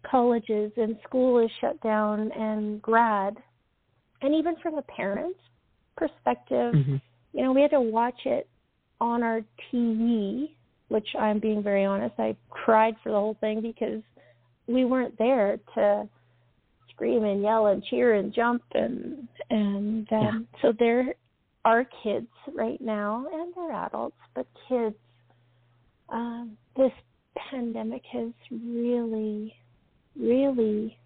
colleges 0.08 0.72
and 0.76 0.96
school 1.06 1.38
is 1.44 1.50
shut 1.60 1.80
down 1.82 2.32
and 2.32 2.82
grad 2.82 3.36
and 4.22 4.34
even 4.34 4.56
from 4.60 4.74
a 4.78 4.82
parent's 4.82 5.38
perspective 5.96 6.74
mm-hmm. 6.74 6.96
you 7.32 7.42
know 7.42 7.52
we 7.52 7.62
had 7.62 7.70
to 7.70 7.80
watch 7.80 8.20
it 8.24 8.48
on 9.02 9.24
our 9.24 9.40
TV, 9.72 10.48
which 10.86 11.08
I'm 11.18 11.40
being 11.40 11.60
very 11.60 11.84
honest, 11.84 12.14
I 12.18 12.36
cried 12.50 12.94
for 13.02 13.10
the 13.10 13.18
whole 13.18 13.36
thing 13.40 13.60
because 13.60 14.00
we 14.68 14.84
weren't 14.84 15.18
there 15.18 15.58
to 15.74 16.08
scream 16.90 17.24
and 17.24 17.42
yell 17.42 17.66
and 17.66 17.82
cheer 17.82 18.14
and 18.14 18.32
jump 18.32 18.62
and 18.74 19.26
and 19.50 20.06
um, 20.12 20.46
yeah. 20.52 20.60
so 20.62 20.72
there 20.78 21.14
are 21.64 21.84
kids 22.04 22.28
right 22.54 22.80
now, 22.80 23.26
and 23.32 23.52
they're 23.56 23.72
adults, 23.72 24.16
but 24.36 24.46
kids, 24.68 24.94
um, 26.08 26.56
this 26.76 26.92
pandemic 27.50 28.02
has 28.12 28.30
really, 28.50 29.52
really 30.16 30.96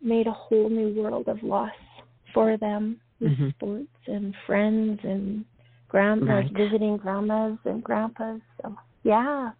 made 0.00 0.28
a 0.28 0.32
whole 0.32 0.68
new 0.68 0.94
world 1.00 1.26
of 1.26 1.42
loss 1.42 1.70
for 2.32 2.56
them 2.56 3.00
with 3.20 3.32
mm-hmm. 3.32 3.48
sports 3.50 3.88
and 4.06 4.34
friends 4.46 5.00
and 5.02 5.44
grandmas 5.88 6.28
right. 6.28 6.52
visiting 6.56 6.96
grandmas 6.96 7.58
and 7.64 7.82
grandpas. 7.82 8.40
So 8.62 8.76
yeah. 9.02 9.50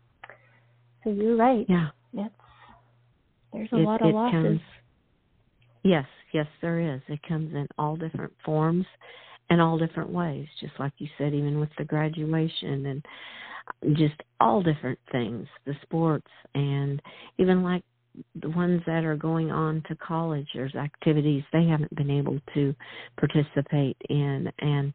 So 1.04 1.10
you're 1.10 1.36
right. 1.36 1.66
Yeah. 1.68 1.88
It's 2.14 2.34
there's 3.52 3.68
a 3.72 3.76
it, 3.76 3.84
lot 3.84 4.02
of 4.02 4.14
losses. 4.14 4.32
Comes, 4.32 4.60
yes, 5.82 6.04
yes 6.32 6.46
there 6.60 6.80
is. 6.94 7.00
It 7.08 7.20
comes 7.26 7.54
in 7.54 7.66
all 7.78 7.96
different 7.96 8.32
forms 8.44 8.86
and 9.48 9.60
all 9.60 9.78
different 9.78 10.10
ways, 10.10 10.46
just 10.60 10.74
like 10.78 10.92
you 10.98 11.08
said, 11.16 11.32
even 11.32 11.60
with 11.60 11.70
the 11.78 11.84
graduation 11.84 12.86
and 12.86 13.06
just 13.96 14.14
all 14.40 14.62
different 14.62 14.98
things, 15.12 15.46
the 15.64 15.74
sports 15.82 16.26
and 16.54 17.00
even 17.38 17.62
like 17.62 17.82
the 18.40 18.50
ones 18.50 18.82
that 18.86 19.04
are 19.04 19.16
going 19.16 19.50
on 19.50 19.82
to 19.88 19.96
college, 19.96 20.46
there's 20.54 20.74
activities 20.74 21.42
they 21.52 21.66
haven't 21.66 21.94
been 21.94 22.10
able 22.10 22.40
to 22.54 22.74
participate 23.18 23.96
in 24.08 24.50
and 24.60 24.92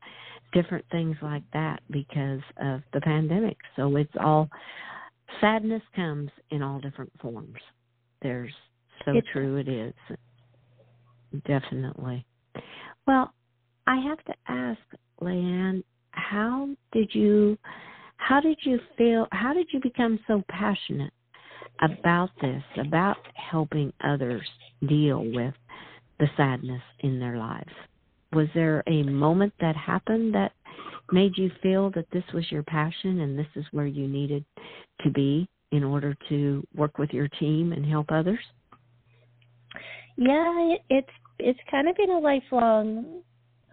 different 0.53 0.85
things 0.91 1.15
like 1.21 1.43
that 1.53 1.81
because 1.89 2.41
of 2.61 2.81
the 2.93 3.01
pandemic. 3.01 3.57
So 3.75 3.95
it's 3.95 4.11
all 4.19 4.49
sadness 5.39 5.81
comes 5.95 6.29
in 6.49 6.61
all 6.61 6.79
different 6.79 7.11
forms. 7.21 7.57
There's 8.21 8.51
so 9.05 9.13
it's, 9.15 9.27
true 9.31 9.57
it 9.57 9.67
is. 9.67 9.93
Definitely. 11.45 12.25
Well, 13.07 13.33
I 13.87 13.95
have 14.01 14.23
to 14.25 14.33
ask, 14.47 14.79
Leanne, 15.21 15.83
how 16.11 16.69
did 16.91 17.09
you 17.13 17.57
how 18.17 18.39
did 18.39 18.57
you 18.63 18.79
feel 18.97 19.27
how 19.31 19.53
did 19.53 19.67
you 19.71 19.79
become 19.79 20.19
so 20.27 20.43
passionate 20.49 21.13
about 21.81 22.29
this, 22.41 22.63
about 22.77 23.17
helping 23.33 23.91
others 24.03 24.47
deal 24.87 25.23
with 25.23 25.53
the 26.19 26.27
sadness 26.37 26.81
in 26.99 27.19
their 27.19 27.37
lives. 27.37 27.71
Was 28.33 28.47
there 28.53 28.83
a 28.87 29.03
moment 29.03 29.53
that 29.59 29.75
happened 29.75 30.33
that 30.35 30.53
made 31.11 31.37
you 31.37 31.51
feel 31.61 31.89
that 31.91 32.05
this 32.11 32.23
was 32.33 32.49
your 32.51 32.63
passion 32.63 33.21
and 33.21 33.37
this 33.37 33.47
is 33.55 33.65
where 33.71 33.87
you 33.87 34.07
needed 34.07 34.45
to 35.01 35.09
be 35.09 35.47
in 35.71 35.83
order 35.83 36.15
to 36.29 36.65
work 36.75 36.97
with 36.97 37.09
your 37.11 37.27
team 37.39 37.73
and 37.73 37.85
help 37.85 38.07
others? 38.11 38.39
Yeah, 40.17 40.75
it's 40.89 41.09
it's 41.39 41.59
kind 41.69 41.89
of 41.89 41.95
been 41.95 42.11
a 42.11 42.19
lifelong 42.19 43.21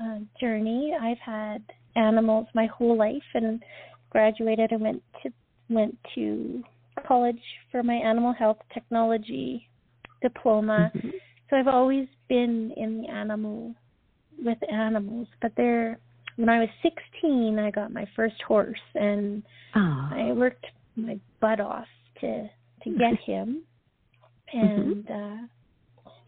uh, 0.02 0.18
journey. 0.40 0.92
I've 0.98 1.18
had 1.18 1.62
animals 1.96 2.46
my 2.54 2.66
whole 2.66 2.96
life 2.96 3.22
and 3.34 3.62
graduated 4.10 4.72
and 4.72 4.80
went 4.80 5.02
to 5.22 5.30
went 5.68 5.98
to 6.14 6.62
college 7.06 7.40
for 7.70 7.82
my 7.82 7.94
animal 7.94 8.32
health 8.32 8.58
technology 8.72 9.68
diploma. 10.22 10.90
Mm-hmm. 10.94 11.10
So 11.50 11.56
I've 11.56 11.68
always 11.68 12.06
been 12.28 12.72
in 12.76 13.02
the 13.02 13.08
animal 13.08 13.74
with 14.42 14.58
animals, 14.70 15.28
but 15.40 15.52
there 15.56 15.98
when 16.36 16.48
I 16.48 16.60
was 16.60 16.68
16, 16.82 17.58
I 17.58 17.70
got 17.72 17.92
my 17.92 18.06
first 18.14 18.40
horse 18.46 18.78
and 18.94 19.42
oh. 19.74 20.08
I 20.12 20.32
worked 20.32 20.66
my 20.94 21.18
butt 21.40 21.60
off 21.60 21.86
to 22.20 22.48
to 22.84 22.90
get 22.90 23.18
him. 23.26 23.62
And 24.52 25.04
mm-hmm. 25.04 25.12
uh 25.12 25.46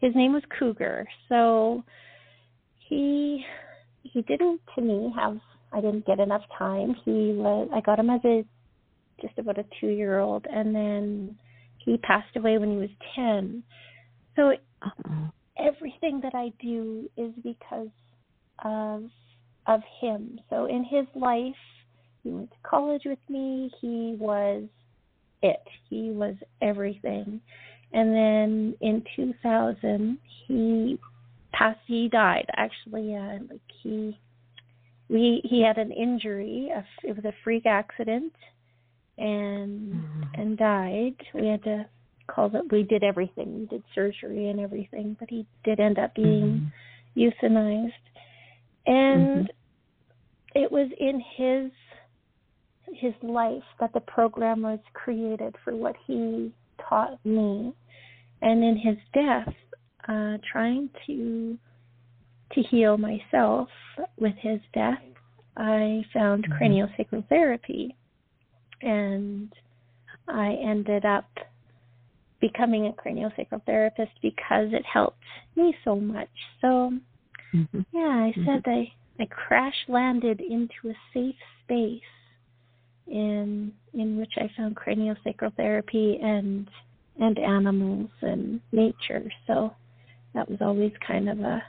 his 0.01 0.15
name 0.15 0.33
was 0.33 0.43
Cougar. 0.57 1.07
So 1.29 1.83
he 2.89 3.45
he 4.03 4.21
didn't 4.23 4.61
to 4.75 4.81
me 4.81 5.13
have 5.15 5.37
I 5.71 5.79
didn't 5.79 6.05
get 6.05 6.19
enough 6.19 6.43
time. 6.57 6.95
He 7.05 7.33
was 7.33 7.69
I 7.73 7.81
got 7.81 7.99
him 7.99 8.09
as 8.09 8.21
a 8.25 8.43
just 9.21 9.37
about 9.37 9.57
a 9.57 9.65
two 9.79 9.87
year 9.87 10.19
old, 10.19 10.45
and 10.49 10.75
then 10.75 11.37
he 11.77 11.97
passed 11.97 12.35
away 12.35 12.57
when 12.57 12.71
he 12.71 12.77
was 12.77 12.89
10. 13.15 13.63
So 14.35 14.53
everything 15.57 16.21
that 16.21 16.33
I 16.35 16.51
do 16.61 17.09
is 17.17 17.31
because 17.43 17.89
of 18.63 19.03
of 19.67 19.81
him. 19.99 20.39
So 20.49 20.65
in 20.65 20.83
his 20.83 21.05
life, 21.15 21.53
he 22.23 22.29
went 22.29 22.51
to 22.51 22.57
college 22.67 23.03
with 23.05 23.19
me. 23.29 23.71
He 23.79 24.15
was 24.19 24.63
it. 25.41 25.63
He 25.89 26.11
was 26.11 26.35
everything. 26.61 27.41
And 27.93 28.13
then 28.15 28.75
in 28.81 29.03
2000, 29.15 30.17
he 30.47 30.97
passed. 31.53 31.79
He 31.87 32.09
died 32.09 32.45
actually. 32.55 33.15
Uh, 33.15 33.39
like 33.49 33.61
he, 33.83 34.17
we 35.09 35.41
he 35.43 35.61
had 35.61 35.77
an 35.77 35.91
injury. 35.91 36.69
A, 36.75 36.85
it 37.07 37.15
was 37.15 37.25
a 37.25 37.33
freak 37.43 37.65
accident, 37.65 38.33
and 39.21 39.93
mm-hmm. 39.93 40.41
and 40.41 40.57
died. 40.57 41.15
We 41.33 41.47
had 41.47 41.63
to 41.63 41.85
call 42.27 42.49
that 42.49 42.71
We 42.71 42.83
did 42.83 43.03
everything. 43.03 43.59
We 43.59 43.65
did 43.67 43.83
surgery 43.93 44.49
and 44.49 44.59
everything, 44.59 45.15
but 45.19 45.29
he 45.29 45.45
did 45.63 45.79
end 45.79 45.99
up 45.99 46.15
being 46.15 46.71
mm-hmm. 47.15 47.45
euthanized. 47.45 47.91
And 48.87 49.45
mm-hmm. 49.45 50.63
it 50.63 50.71
was 50.71 50.89
in 50.99 51.21
his 51.37 51.71
his 52.93 53.13
life 53.21 53.63
that 53.79 53.93
the 53.93 54.01
program 54.01 54.63
was 54.63 54.79
created 54.93 55.55
for 55.63 55.75
what 55.75 55.95
he 56.07 56.51
taught 56.89 57.23
me, 57.25 57.73
and 58.41 58.63
in 58.63 58.75
his 58.77 58.97
death, 59.13 59.53
uh, 60.07 60.37
trying 60.51 60.89
to 61.05 61.57
to 62.53 62.61
heal 62.63 62.97
myself 62.97 63.69
with 64.17 64.33
his 64.41 64.59
death, 64.73 64.97
I 65.55 66.03
found 66.13 66.45
mm-hmm. 66.45 66.63
craniosacral 66.63 67.29
therapy 67.29 67.95
and 68.81 69.51
I 70.27 70.57
ended 70.63 71.05
up 71.05 71.29
becoming 72.39 72.87
a 72.87 72.91
craniosacral 72.91 73.63
therapist 73.65 74.11
because 74.21 74.73
it 74.73 74.83
helped 74.85 75.23
me 75.55 75.75
so 75.83 75.95
much. 75.95 76.29
So 76.59 76.93
mm-hmm. 77.53 77.81
yeah, 77.93 77.99
I 77.99 78.33
mm-hmm. 78.35 78.45
said 78.45 78.63
I 78.65 78.91
I 79.19 79.25
crash 79.25 79.75
landed 79.87 80.41
into 80.41 80.89
a 80.89 80.95
safe 81.13 81.35
space 81.63 82.01
in 83.07 83.71
in 83.93 84.17
which 84.17 84.33
I 84.37 84.49
found 84.57 84.75
craniosacral 84.75 85.55
therapy 85.55 86.19
and 86.21 86.67
and 87.19 87.37
animals 87.37 88.09
and 88.21 88.61
nature. 88.71 89.31
So 89.47 89.75
that 90.33 90.49
was 90.49 90.59
always 90.61 90.93
kind 91.05 91.29
of 91.29 91.39
a 91.39 91.63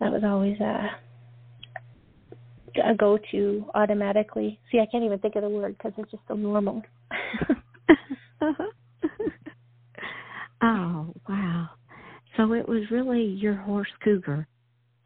that 0.00 0.12
was 0.12 0.22
always 0.24 0.58
a 0.60 0.90
a 2.84 2.94
go 2.94 3.18
to 3.30 3.64
automatically. 3.74 4.58
See, 4.70 4.78
I 4.78 4.86
can't 4.86 5.04
even 5.04 5.18
think 5.18 5.36
of 5.36 5.42
the 5.42 5.48
word 5.48 5.76
because 5.76 5.92
it's 5.98 6.10
just 6.10 6.22
so 6.28 6.34
normal. 6.34 6.82
oh, 10.62 11.14
wow. 11.28 11.68
So 12.36 12.52
it 12.52 12.68
was 12.68 12.90
really 12.90 13.22
your 13.22 13.54
horse 13.54 13.88
cougar 14.02 14.46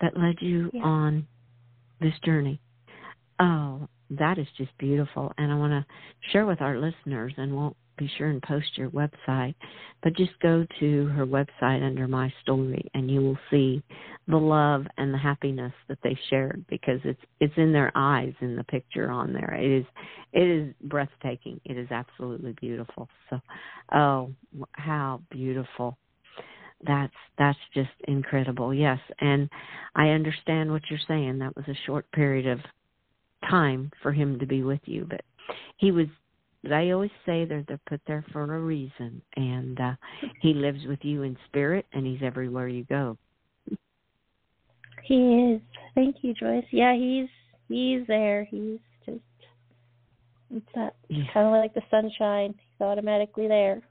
that 0.01 0.17
led 0.17 0.37
you 0.41 0.71
yeah. 0.73 0.83
on 0.83 1.27
this 2.01 2.15
journey. 2.25 2.61
Oh, 3.39 3.89
that 4.11 4.39
is 4.39 4.47
just 4.57 4.77
beautiful. 4.79 5.33
And 5.39 5.53
I 5.53 5.57
want 5.57 5.73
to 5.73 5.87
share 6.33 6.47
with 6.47 6.61
our 6.61 6.79
listeners, 6.79 7.33
and 7.37 7.55
won't 7.55 7.77
be 8.01 8.11
sure 8.17 8.29
and 8.29 8.43
post 8.43 8.77
your 8.77 8.91
website. 8.91 9.55
But 10.03 10.17
just 10.17 10.33
go 10.41 10.67
to 10.81 11.07
her 11.09 11.27
website 11.27 11.87
under 11.87 12.09
my 12.09 12.33
story 12.43 12.91
and 12.95 13.11
you 13.11 13.21
will 13.21 13.39
see 13.51 13.83
the 14.27 14.37
love 14.37 14.87
and 14.97 15.13
the 15.13 15.19
happiness 15.19 15.73
that 15.89 15.99
they 16.03 16.19
shared 16.31 16.65
because 16.69 17.01
it's 17.05 17.21
it's 17.39 17.55
in 17.57 17.73
their 17.73 17.93
eyes 17.95 18.33
in 18.41 18.57
the 18.57 18.65
picture 18.65 19.11
on 19.11 19.33
there. 19.33 19.55
It 19.55 19.81
is 19.81 19.87
it 20.33 20.49
is 20.49 20.75
breathtaking. 20.85 21.61
It 21.65 21.77
is 21.77 21.91
absolutely 21.91 22.53
beautiful. 22.61 23.09
So 23.29 23.41
oh 23.93 24.33
how 24.73 25.21
beautiful. 25.31 25.97
That's 26.87 27.13
that's 27.39 27.59
just 27.75 27.91
incredible. 28.09 28.73
Yes, 28.73 28.99
and 29.21 29.51
I 29.95 30.09
understand 30.09 30.73
what 30.73 30.83
you're 30.89 30.99
saying. 31.07 31.39
That 31.39 31.55
was 31.55 31.67
a 31.69 31.79
short 31.85 32.11
period 32.13 32.47
of 32.47 32.59
time 33.51 33.91
for 34.03 34.13
him 34.13 34.39
to 34.39 34.47
be 34.47 34.63
with 34.63 34.81
you, 34.87 35.07
but 35.09 35.21
he 35.77 35.91
was 35.91 36.07
they 36.63 36.93
always 36.93 37.11
say 37.25 37.45
they're 37.45 37.65
they're 37.67 37.81
put 37.89 38.01
there 38.07 38.25
for 38.33 38.43
a 38.55 38.61
reason, 38.61 39.23
and 39.37 39.81
uh, 39.81 39.95
he 40.41 40.53
lives 40.53 40.81
with 40.87 40.99
you 41.03 41.23
in 41.23 41.37
spirit, 41.47 41.87
and 41.93 42.07
he's 42.07 42.21
everywhere 42.23 42.69
you 42.69 42.85
go. 42.85 43.17
He 45.05 45.55
is. 45.55 45.61
Thank 45.95 46.17
you, 46.23 46.35
Joyce. 46.35 46.65
Yeah, 46.71 46.95
he's 46.95 47.29
he's 47.69 48.07
there. 48.07 48.45
He's 48.45 48.79
just 49.07 49.21
it's 50.51 50.67
that 50.75 50.97
yeah. 51.09 51.25
kind 51.33 51.47
of 51.47 51.53
like 51.53 51.75
the 51.75 51.83
sunshine. 51.91 52.55
He's 52.57 52.85
automatically 52.85 53.49
there. 53.49 53.83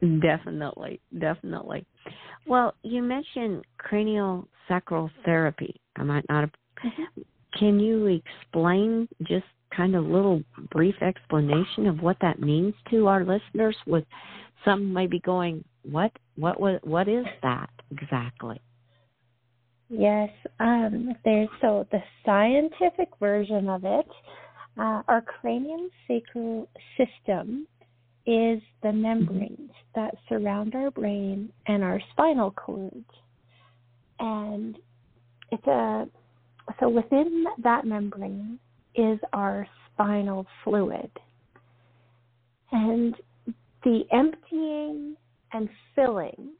definitely, 0.20 1.00
definitely. 1.18 1.84
Well, 2.46 2.74
you 2.82 3.02
mentioned 3.02 3.64
cranial 3.78 4.46
sacral 4.68 5.10
therapy. 5.24 5.80
I 5.96 6.04
might 6.04 6.24
not 6.28 6.42
have. 6.42 6.50
Mm-hmm. 6.84 7.22
Can 7.58 7.80
you 7.80 8.06
explain 8.06 9.08
just 9.22 9.44
kind 9.74 9.94
of 9.94 10.04
little 10.04 10.42
brief 10.70 10.94
explanation 11.02 11.86
of 11.86 12.00
what 12.00 12.16
that 12.20 12.40
means 12.40 12.74
to 12.90 13.06
our 13.06 13.24
listeners 13.24 13.76
with 13.86 14.04
some 14.64 14.92
maybe 14.92 15.20
going 15.20 15.64
what 15.82 16.10
what 16.36 16.58
what 16.60 16.86
what 16.86 17.08
is 17.08 17.24
that 17.42 17.70
exactly 17.90 18.60
Yes, 19.90 20.28
um, 20.60 21.14
there's 21.24 21.48
so 21.62 21.86
the 21.90 22.02
scientific 22.24 23.08
version 23.18 23.68
of 23.68 23.84
it. 23.84 24.06
Uh, 24.78 25.02
our 25.08 25.24
craniosacral 25.42 26.68
system 26.96 27.66
is 28.26 28.60
the 28.82 28.88
mm-hmm. 28.88 29.02
membranes 29.02 29.70
that 29.94 30.14
surround 30.28 30.74
our 30.74 30.90
brain 30.90 31.50
and 31.66 31.82
our 31.82 32.00
spinal 32.12 32.50
cord, 32.50 33.04
and 34.20 34.76
it's 35.50 35.66
a 35.66 36.06
so 36.78 36.90
within 36.90 37.44
that 37.62 37.86
membrane 37.86 38.58
is 38.98 39.18
our 39.32 39.66
spinal 39.94 40.44
fluid, 40.64 41.10
and 42.72 43.14
the 43.84 44.02
emptying 44.12 45.16
and 45.52 45.68
filling 45.94 46.50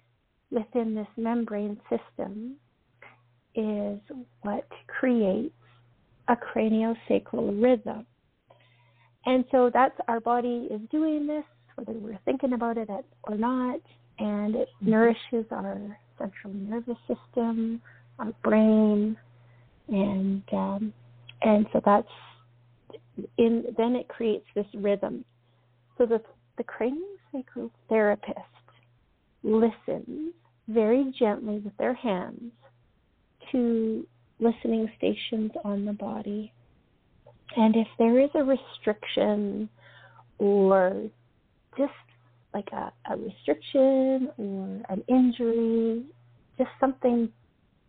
within 0.50 0.94
this 0.94 1.08
membrane 1.16 1.78
system 1.90 2.54
is 3.54 3.98
what 4.42 4.66
creates 4.86 5.52
a 6.28 6.36
craniosacral 6.36 7.62
rhythm. 7.62 8.06
And 9.26 9.44
so 9.50 9.70
that's 9.72 9.98
our 10.06 10.20
body 10.20 10.68
is 10.70 10.80
doing 10.90 11.26
this, 11.26 11.44
whether 11.74 11.98
we're 11.98 12.18
thinking 12.24 12.52
about 12.52 12.78
it 12.78 12.88
or 13.24 13.36
not, 13.36 13.80
and 14.18 14.54
it 14.54 14.68
mm-hmm. 14.76 14.90
nourishes 14.90 15.44
our 15.50 15.98
central 16.18 16.52
nervous 16.54 16.96
system, 17.06 17.82
our 18.18 18.32
brain, 18.42 19.16
and 19.88 20.42
um, 20.52 20.92
and 21.42 21.66
so 21.72 21.80
that's 21.84 22.08
in. 23.36 23.64
Then 23.76 23.96
it 23.96 24.08
creates 24.08 24.46
this 24.54 24.66
rhythm. 24.74 25.24
So 25.96 26.06
the 26.06 26.20
the 26.56 26.64
craniosacral 26.64 27.70
therapist 27.88 28.38
listens 29.42 30.34
very 30.68 31.12
gently 31.18 31.58
with 31.58 31.76
their 31.78 31.94
hands 31.94 32.52
to 33.52 34.06
listening 34.40 34.90
stations 34.98 35.50
on 35.64 35.84
the 35.84 35.92
body. 35.92 36.52
And 37.56 37.76
if 37.76 37.88
there 37.98 38.20
is 38.20 38.30
a 38.34 38.44
restriction 38.44 39.68
or 40.38 41.08
just 41.76 41.92
like 42.54 42.68
a, 42.72 42.92
a 43.10 43.16
restriction 43.16 44.28
or 44.36 44.82
an 44.88 45.02
injury, 45.08 46.04
just 46.56 46.70
something 46.78 47.30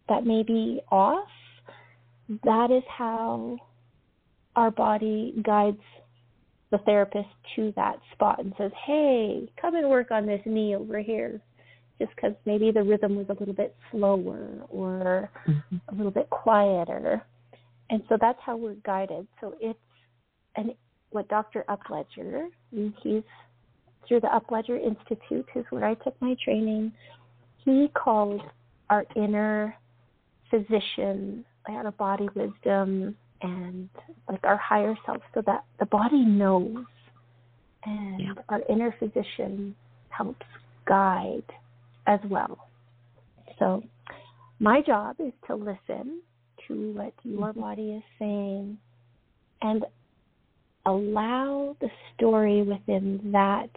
that 0.08 0.26
may 0.26 0.44
be 0.44 0.82
off, 0.92 1.28
that 2.44 2.72
is 2.72 2.84
how 2.88 3.58
our 4.56 4.72
body 4.72 5.34
guides 5.44 5.82
the 6.72 6.78
therapist 6.80 7.30
to 7.56 7.74
that 7.76 8.00
spot 8.14 8.40
and 8.40 8.54
says, 8.58 8.72
hey, 8.86 9.50
come 9.60 9.76
and 9.76 9.90
work 9.90 10.12
on 10.12 10.26
this 10.26 10.42
knee 10.46 10.76
over 10.76 11.00
here 11.00 11.42
just 12.00 12.12
because 12.16 12.34
maybe 12.46 12.72
the 12.72 12.84
rhythm 12.84 13.16
was 13.16 13.26
a 13.30 13.34
little 13.34 13.54
bit 13.54 13.76
slower 13.92 14.48
or 14.70 15.30
mm-hmm. 15.48 15.78
a 15.90 15.96
little 15.96 16.12
bit 16.12 16.30
quieter. 16.30 17.22
And 17.90 18.02
so 18.08 18.18
that's 18.20 18.40
how 18.46 18.56
we're 18.56 18.76
guided. 18.86 19.28
So 19.42 19.56
it's 19.60 19.80
and 20.56 20.74
what 21.12 21.28
Dr. 21.28 21.66
Upledger, 21.70 22.48
he's 22.72 23.24
through 24.08 24.20
the 24.20 24.28
Upledger 24.28 24.82
Institute, 24.82 25.46
is 25.56 25.66
where 25.70 25.86
I 25.86 25.96
took 25.96 26.20
my 26.22 26.36
training. 26.44 26.92
He 27.66 27.90
calls 27.94 28.42
our 28.90 29.06
inner 29.16 29.76
physician, 30.50 31.46
out 31.70 31.86
of 31.86 31.98
body 31.98 32.28
wisdom, 32.36 33.16
and 33.42 33.90
like 34.28 34.42
our 34.44 34.58
higher 34.58 34.96
self, 35.06 35.22
so 35.34 35.42
that 35.46 35.64
the 35.80 35.86
body 35.86 36.24
knows, 36.26 36.86
and 37.86 38.20
yeah. 38.20 38.34
our 38.50 38.62
inner 38.70 38.96
physician 39.00 39.76
helps 40.10 40.46
guide 40.88 41.44
as 42.08 42.20
well. 42.30 42.68
So, 43.60 43.84
my 44.60 44.82
job 44.82 45.18
is 45.20 45.34
to 45.48 45.56
listen 45.56 46.22
to 46.68 46.92
what 46.94 47.14
your 47.24 47.50
mm-hmm. 47.50 47.60
body 47.60 47.92
is 47.92 48.04
saying 48.18 48.78
and 49.62 49.86
allow 50.86 51.76
the 51.82 51.90
story 52.16 52.62
within 52.64 53.32
that 53.32 53.70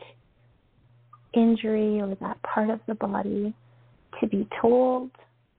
injury 1.35 2.01
or 2.01 2.16
that 2.20 2.40
part 2.42 2.70
of 2.70 2.81
the 2.87 2.94
body 2.94 3.55
to 4.20 4.27
be 4.27 4.46
told, 4.61 5.11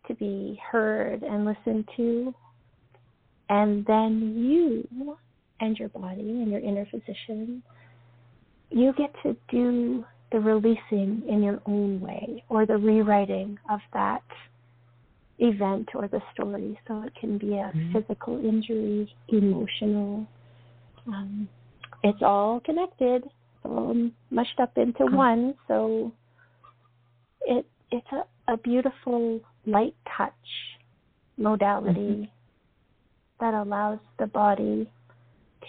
to 0.07 0.13
be 0.15 0.59
heard 0.71 1.23
and 1.23 1.45
listened 1.45 1.87
to. 1.97 2.33
And 3.49 3.85
then 3.85 4.35
you 4.37 5.17
and 5.59 5.77
your 5.77 5.89
body 5.89 6.21
and 6.21 6.49
your 6.49 6.59
inner 6.59 6.85
physician, 6.85 7.63
you 8.69 8.93
get 8.97 9.13
to 9.23 9.35
do 9.49 10.05
the 10.31 10.39
releasing 10.39 11.23
in 11.29 11.43
your 11.43 11.61
own 11.65 12.01
way 12.01 12.43
or 12.49 12.65
the 12.65 12.77
rewriting 12.77 13.57
of 13.69 13.79
that 13.93 14.23
event 15.39 15.89
or 15.93 16.07
the 16.07 16.21
story. 16.33 16.79
So 16.87 17.03
it 17.03 17.13
can 17.19 17.37
be 17.37 17.53
a 17.53 17.71
mm-hmm. 17.71 17.93
physical 17.93 18.37
injury, 18.43 19.13
emotional. 19.29 20.25
Um, 21.07 21.47
it's 22.03 22.21
all 22.21 22.59
connected, 22.61 23.23
all 23.63 24.09
mushed 24.31 24.59
up 24.59 24.77
into 24.77 25.03
oh. 25.03 25.15
one. 25.15 25.53
So 25.67 26.11
it 27.41 27.65
it's 27.91 28.07
a, 28.11 28.53
a 28.53 28.57
beautiful 28.57 29.39
light 29.65 29.95
touch 30.17 30.33
modality 31.37 31.99
mm-hmm. 31.99 32.23
That 33.39 33.53
allows 33.53 33.99
the 34.19 34.27
body 34.27 34.89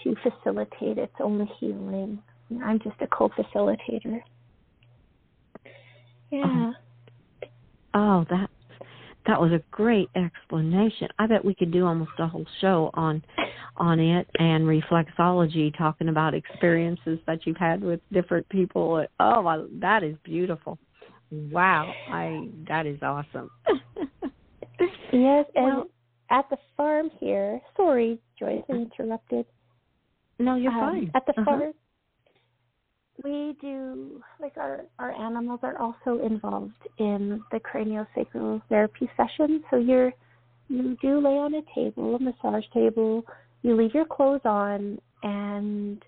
to 0.03 0.15
facilitate 0.23 0.97
its 0.97 1.13
own 1.19 1.47
healing. 1.59 2.21
I'm 2.63 2.79
just 2.79 2.95
a 3.01 3.07
co-facilitator. 3.07 4.21
Yeah. 6.31 6.71
Oh, 7.93 8.25
that 8.29 8.49
that 9.25 9.41
was 9.41 9.51
a 9.51 9.61
great 9.71 10.09
explanation. 10.15 11.07
I 11.17 11.27
bet 11.27 11.43
we 11.43 11.55
could 11.55 11.71
do 11.71 11.85
almost 11.85 12.11
a 12.19 12.27
whole 12.27 12.45
show 12.61 12.91
on 12.93 13.23
on 13.77 13.99
it 13.99 14.27
and 14.39 14.63
reflexology, 14.65 15.75
talking 15.77 16.09
about 16.09 16.33
experiences 16.33 17.19
that 17.25 17.45
you've 17.45 17.57
had 17.57 17.81
with 17.81 17.99
different 18.11 18.47
people. 18.49 19.05
Oh, 19.19 19.67
that 19.79 20.03
is 20.03 20.15
beautiful. 20.23 20.77
Wow, 21.31 21.91
I 22.09 22.49
that 22.67 22.85
is 22.85 22.99
awesome. 23.01 23.49
yes, 25.11 25.45
and 25.55 25.65
well, 25.65 25.87
at 26.29 26.49
the 26.49 26.57
farm 26.75 27.09
here. 27.19 27.59
Sorry, 27.77 28.19
Joyce, 28.39 28.63
I 28.69 28.73
interrupted. 28.73 29.45
No, 30.39 30.55
you're 30.55 30.71
um, 30.71 30.79
fine. 30.79 31.11
At 31.15 31.25
the 31.25 31.33
uh-huh. 31.39 31.45
farm, 31.45 31.73
we 33.23 33.55
do 33.61 34.21
like 34.41 34.57
our 34.57 34.81
our 34.99 35.11
animals 35.11 35.61
are 35.63 35.77
also 35.79 36.23
involved 36.25 36.73
in 36.99 37.41
the 37.51 37.59
craniosacral 37.59 38.61
therapy 38.69 39.09
session. 39.15 39.63
So 39.69 39.77
you're 39.77 40.11
you 40.67 40.97
do 41.01 41.19
lay 41.19 41.37
on 41.37 41.53
a 41.53 41.61
table, 41.73 42.15
a 42.15 42.19
massage 42.19 42.65
table. 42.73 43.23
You 43.61 43.75
leave 43.75 43.93
your 43.93 44.05
clothes 44.05 44.41
on, 44.45 44.99
and 45.23 46.03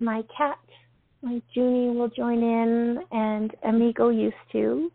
my 0.00 0.22
cat, 0.36 0.58
my 1.22 1.40
Junie, 1.52 1.96
will 1.96 2.08
join 2.08 2.42
in, 2.42 2.98
and 3.10 3.54
Amigo 3.64 4.10
used 4.10 4.34
to. 4.52 4.90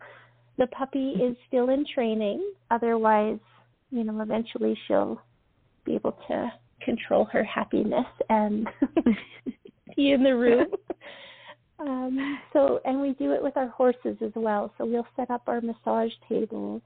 The 0.57 0.67
puppy 0.67 1.11
is 1.11 1.35
still 1.47 1.69
in 1.69 1.85
training. 1.93 2.43
Otherwise, 2.71 3.39
you 3.89 4.03
know, 4.03 4.21
eventually 4.21 4.77
she'll 4.87 5.21
be 5.85 5.95
able 5.95 6.17
to 6.27 6.51
control 6.83 7.25
her 7.25 7.43
happiness 7.43 8.05
and 8.29 8.67
be 9.95 10.11
in 10.11 10.23
the 10.23 10.35
room. 10.35 10.67
Um, 11.79 12.39
so, 12.53 12.79
and 12.85 12.99
we 12.99 13.13
do 13.13 13.33
it 13.33 13.43
with 13.43 13.55
our 13.55 13.67
horses 13.67 14.17
as 14.25 14.31
well. 14.35 14.73
So 14.77 14.85
we'll 14.85 15.05
set 15.15 15.29
up 15.29 15.43
our 15.47 15.61
massage 15.61 16.11
table 16.27 16.81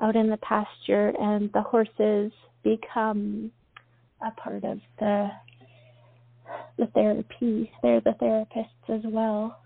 out 0.00 0.14
in 0.14 0.30
the 0.30 0.36
pasture, 0.36 1.12
and 1.18 1.50
the 1.52 1.62
horses 1.62 2.30
become 2.62 3.50
a 4.24 4.30
part 4.40 4.64
of 4.64 4.78
the 5.00 5.28
the 6.78 6.86
therapy. 6.94 7.70
They're 7.82 8.00
the 8.00 8.14
therapists 8.22 8.96
as 8.96 9.02
well. 9.04 9.58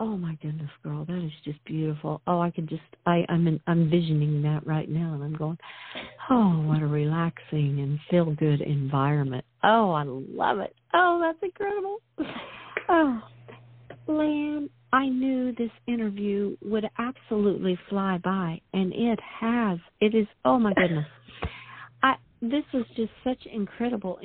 Oh 0.00 0.16
my 0.16 0.36
goodness, 0.42 0.70
girl, 0.82 1.04
that 1.04 1.24
is 1.24 1.32
just 1.44 1.64
beautiful. 1.64 2.20
Oh, 2.26 2.40
I 2.40 2.50
can 2.50 2.66
just 2.66 2.82
I 3.06 3.24
I'm 3.28 3.46
in, 3.46 3.60
I'm 3.66 3.88
visioning 3.88 4.42
that 4.42 4.66
right 4.66 4.88
now, 4.88 5.14
and 5.14 5.22
I'm 5.22 5.34
going, 5.34 5.58
oh, 6.30 6.62
what 6.66 6.82
a 6.82 6.86
relaxing 6.86 7.80
and 7.80 7.98
feel 8.10 8.34
good 8.34 8.60
environment. 8.60 9.44
Oh, 9.62 9.92
I 9.92 10.04
love 10.04 10.58
it. 10.58 10.74
Oh, 10.92 11.20
that's 11.22 11.38
incredible. 11.42 11.98
Oh, 12.88 13.22
Leanne, 14.08 14.68
I 14.92 15.08
knew 15.08 15.54
this 15.54 15.70
interview 15.86 16.54
would 16.62 16.86
absolutely 16.98 17.78
fly 17.88 18.18
by, 18.22 18.60
and 18.74 18.92
it 18.92 19.18
has. 19.40 19.78
It 20.00 20.14
is. 20.14 20.26
Oh 20.44 20.58
my 20.58 20.74
goodness 20.74 21.06
this 22.50 22.64
was 22.72 22.84
just 22.96 23.12
such 23.22 23.46
incredible 23.52 24.18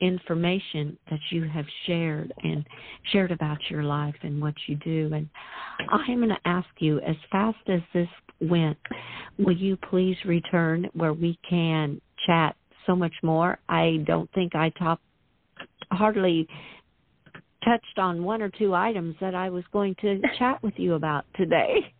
information 0.00 0.98
that 1.10 1.20
you 1.30 1.48
have 1.48 1.64
shared 1.86 2.32
and 2.42 2.64
shared 3.12 3.32
about 3.32 3.58
your 3.70 3.82
life 3.82 4.14
and 4.22 4.40
what 4.40 4.54
you 4.66 4.76
do. 4.76 5.10
And 5.12 5.28
I'm 5.90 6.18
going 6.18 6.28
to 6.28 6.36
ask 6.44 6.68
you, 6.78 6.98
as 7.00 7.16
fast 7.30 7.58
as 7.68 7.80
this 7.92 8.08
went, 8.40 8.78
will 9.38 9.56
you 9.56 9.76
please 9.76 10.16
return 10.24 10.88
where 10.94 11.12
we 11.12 11.38
can 11.48 12.00
chat 12.26 12.56
so 12.86 12.96
much 12.96 13.14
more? 13.22 13.58
I 13.68 13.98
don't 14.06 14.30
think 14.32 14.54
I 14.54 14.70
top 14.70 15.00
hardly 15.90 16.48
touched 17.64 17.98
on 17.98 18.24
one 18.24 18.42
or 18.42 18.50
two 18.50 18.74
items 18.74 19.14
that 19.20 19.34
I 19.34 19.50
was 19.50 19.64
going 19.72 19.94
to 20.00 20.20
chat 20.38 20.62
with 20.62 20.74
you 20.76 20.94
about 20.94 21.24
today. 21.36 21.92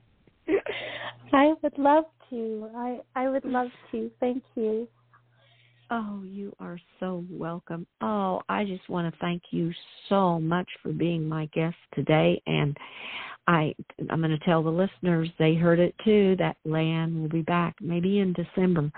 I 1.32 1.54
would 1.62 1.78
love 1.78 2.04
to. 2.30 2.68
I 2.76 3.00
I 3.14 3.28
would 3.28 3.44
love 3.44 3.68
to. 3.92 4.10
Thank 4.20 4.42
you. 4.54 4.88
Oh, 5.94 6.22
you 6.24 6.56
are 6.58 6.78
so 7.00 7.22
welcome. 7.28 7.86
Oh, 8.00 8.40
I 8.48 8.64
just 8.64 8.88
want 8.88 9.12
to 9.12 9.20
thank 9.20 9.42
you 9.50 9.70
so 10.08 10.40
much 10.40 10.66
for 10.82 10.90
being 10.90 11.28
my 11.28 11.50
guest 11.52 11.76
today 11.94 12.40
and 12.46 12.74
I 13.46 13.74
I'm 14.08 14.20
going 14.20 14.30
to 14.30 14.38
tell 14.38 14.62
the 14.62 14.70
listeners 14.70 15.28
they 15.38 15.54
heard 15.54 15.78
it 15.78 15.94
too 16.02 16.34
that 16.38 16.56
Leanne 16.66 17.20
will 17.20 17.28
be 17.28 17.42
back 17.42 17.74
maybe 17.82 18.20
in 18.20 18.32
December. 18.32 18.90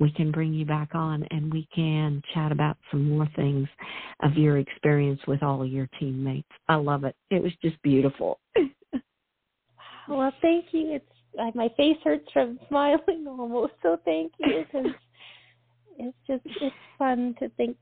We 0.00 0.10
can 0.10 0.30
bring 0.30 0.54
you 0.54 0.64
back 0.64 0.94
on 0.94 1.22
and 1.30 1.52
we 1.52 1.68
can 1.74 2.22
chat 2.32 2.50
about 2.50 2.78
some 2.90 3.10
more 3.10 3.28
things 3.36 3.68
of 4.22 4.32
your 4.38 4.56
experience 4.56 5.20
with 5.26 5.42
all 5.42 5.62
of 5.62 5.68
your 5.68 5.90
teammates. 6.00 6.48
I 6.66 6.76
love 6.76 7.04
it. 7.04 7.14
It 7.30 7.42
was 7.42 7.52
just 7.60 7.76
beautiful. 7.82 8.40
well, 10.08 10.32
thank 10.40 10.66
you. 10.70 10.94
It's 10.94 11.04
uh, 11.38 11.50
my 11.54 11.68
face 11.76 11.98
hurts 12.02 12.32
from 12.32 12.58
smiling 12.68 13.26
almost. 13.28 13.74
So 13.82 13.98
thank 14.06 14.32
you 14.38 14.64
it's 15.98 16.16
just 16.26 16.42
it's 16.60 16.74
fun 16.98 17.34
to 17.38 17.48
think 17.50 17.76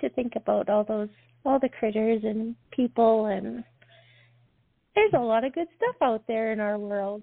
to 0.00 0.08
think 0.10 0.34
about 0.36 0.68
all 0.68 0.84
those 0.84 1.08
all 1.44 1.58
the 1.58 1.68
critters 1.68 2.22
and 2.24 2.54
people 2.70 3.26
and 3.26 3.64
there's 4.94 5.12
a 5.14 5.24
lot 5.24 5.44
of 5.44 5.54
good 5.54 5.68
stuff 5.76 5.94
out 6.02 6.24
there 6.26 6.52
in 6.52 6.58
our 6.58 6.76
world. 6.76 7.22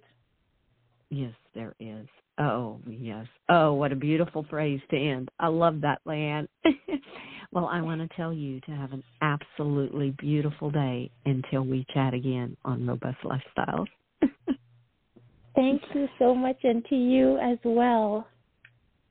Yes, 1.09 1.33
there 1.53 1.75
is. 1.79 2.07
Oh, 2.37 2.79
yes. 2.87 3.27
Oh, 3.49 3.73
what 3.73 3.91
a 3.91 3.95
beautiful 3.95 4.45
phrase 4.49 4.79
to 4.91 4.97
end. 4.97 5.29
I 5.39 5.47
love 5.47 5.81
that, 5.81 5.99
Leanne. 6.07 6.47
well, 7.51 7.65
I 7.65 7.81
want 7.81 8.01
to 8.01 8.15
tell 8.15 8.33
you 8.33 8.61
to 8.61 8.71
have 8.71 8.93
an 8.93 9.03
absolutely 9.21 10.11
beautiful 10.17 10.71
day 10.71 11.11
until 11.25 11.63
we 11.63 11.85
chat 11.93 12.13
again 12.13 12.55
on 12.63 12.87
Robust 12.87 13.17
Lifestyles. 13.23 13.87
Thank 15.55 15.81
you 15.93 16.07
so 16.19 16.35
much, 16.35 16.57
and 16.63 16.83
to 16.85 16.95
you 16.95 17.37
as 17.37 17.57
well. 17.63 18.27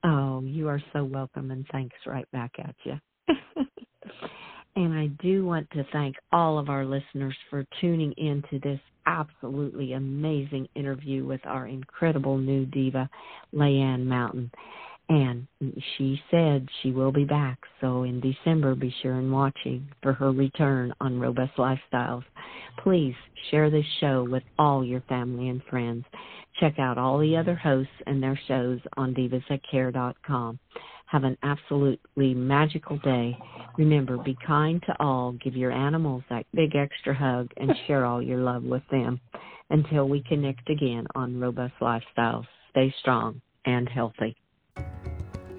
Oh, 0.04 0.42
you 0.42 0.68
are 0.68 0.82
so 0.92 1.04
welcome, 1.04 1.50
and 1.50 1.66
thanks 1.72 1.96
right 2.06 2.30
back 2.30 2.52
at 2.58 2.74
you. 2.84 3.00
And 4.76 4.92
I 4.92 5.06
do 5.22 5.44
want 5.44 5.70
to 5.70 5.84
thank 5.92 6.16
all 6.32 6.58
of 6.58 6.68
our 6.68 6.84
listeners 6.84 7.36
for 7.48 7.64
tuning 7.80 8.12
in 8.12 8.42
to 8.50 8.58
this 8.58 8.80
absolutely 9.06 9.92
amazing 9.92 10.66
interview 10.74 11.24
with 11.24 11.40
our 11.44 11.68
incredible 11.68 12.38
new 12.38 12.66
diva, 12.66 13.08
Leanne 13.54 14.04
Mountain. 14.04 14.50
And 15.08 15.46
she 15.96 16.20
said 16.30 16.66
she 16.82 16.90
will 16.90 17.12
be 17.12 17.24
back. 17.24 17.58
So 17.80 18.04
in 18.04 18.20
December, 18.20 18.74
be 18.74 18.94
sure 19.02 19.14
and 19.14 19.30
watching 19.30 19.86
for 20.02 20.14
her 20.14 20.32
return 20.32 20.94
on 21.00 21.20
Robust 21.20 21.56
Lifestyles. 21.58 22.24
Please 22.82 23.14
share 23.50 23.68
this 23.68 23.84
show 24.00 24.26
with 24.28 24.42
all 24.58 24.82
your 24.82 25.02
family 25.02 25.48
and 25.48 25.62
friends. 25.64 26.04
Check 26.58 26.78
out 26.78 26.96
all 26.96 27.18
the 27.18 27.36
other 27.36 27.54
hosts 27.54 27.92
and 28.06 28.22
their 28.22 28.38
shows 28.48 28.80
on 28.96 29.14
divasthatcare.com. 29.14 30.58
Have 31.06 31.24
an 31.24 31.36
absolutely 31.42 32.34
magical 32.34 32.98
day. 32.98 33.36
Remember, 33.76 34.16
be 34.16 34.36
kind 34.46 34.82
to 34.86 34.96
all. 35.00 35.32
Give 35.32 35.54
your 35.54 35.70
animals 35.70 36.22
that 36.30 36.46
big 36.54 36.74
extra 36.76 37.14
hug 37.14 37.50
and 37.58 37.72
share 37.86 38.06
all 38.06 38.22
your 38.22 38.38
love 38.38 38.62
with 38.62 38.82
them. 38.90 39.20
Until 39.70 40.08
we 40.08 40.22
connect 40.22 40.68
again 40.70 41.06
on 41.14 41.40
Robust 41.40 41.74
Lifestyles, 41.80 42.46
stay 42.70 42.94
strong 43.00 43.40
and 43.64 43.88
healthy. 43.88 44.36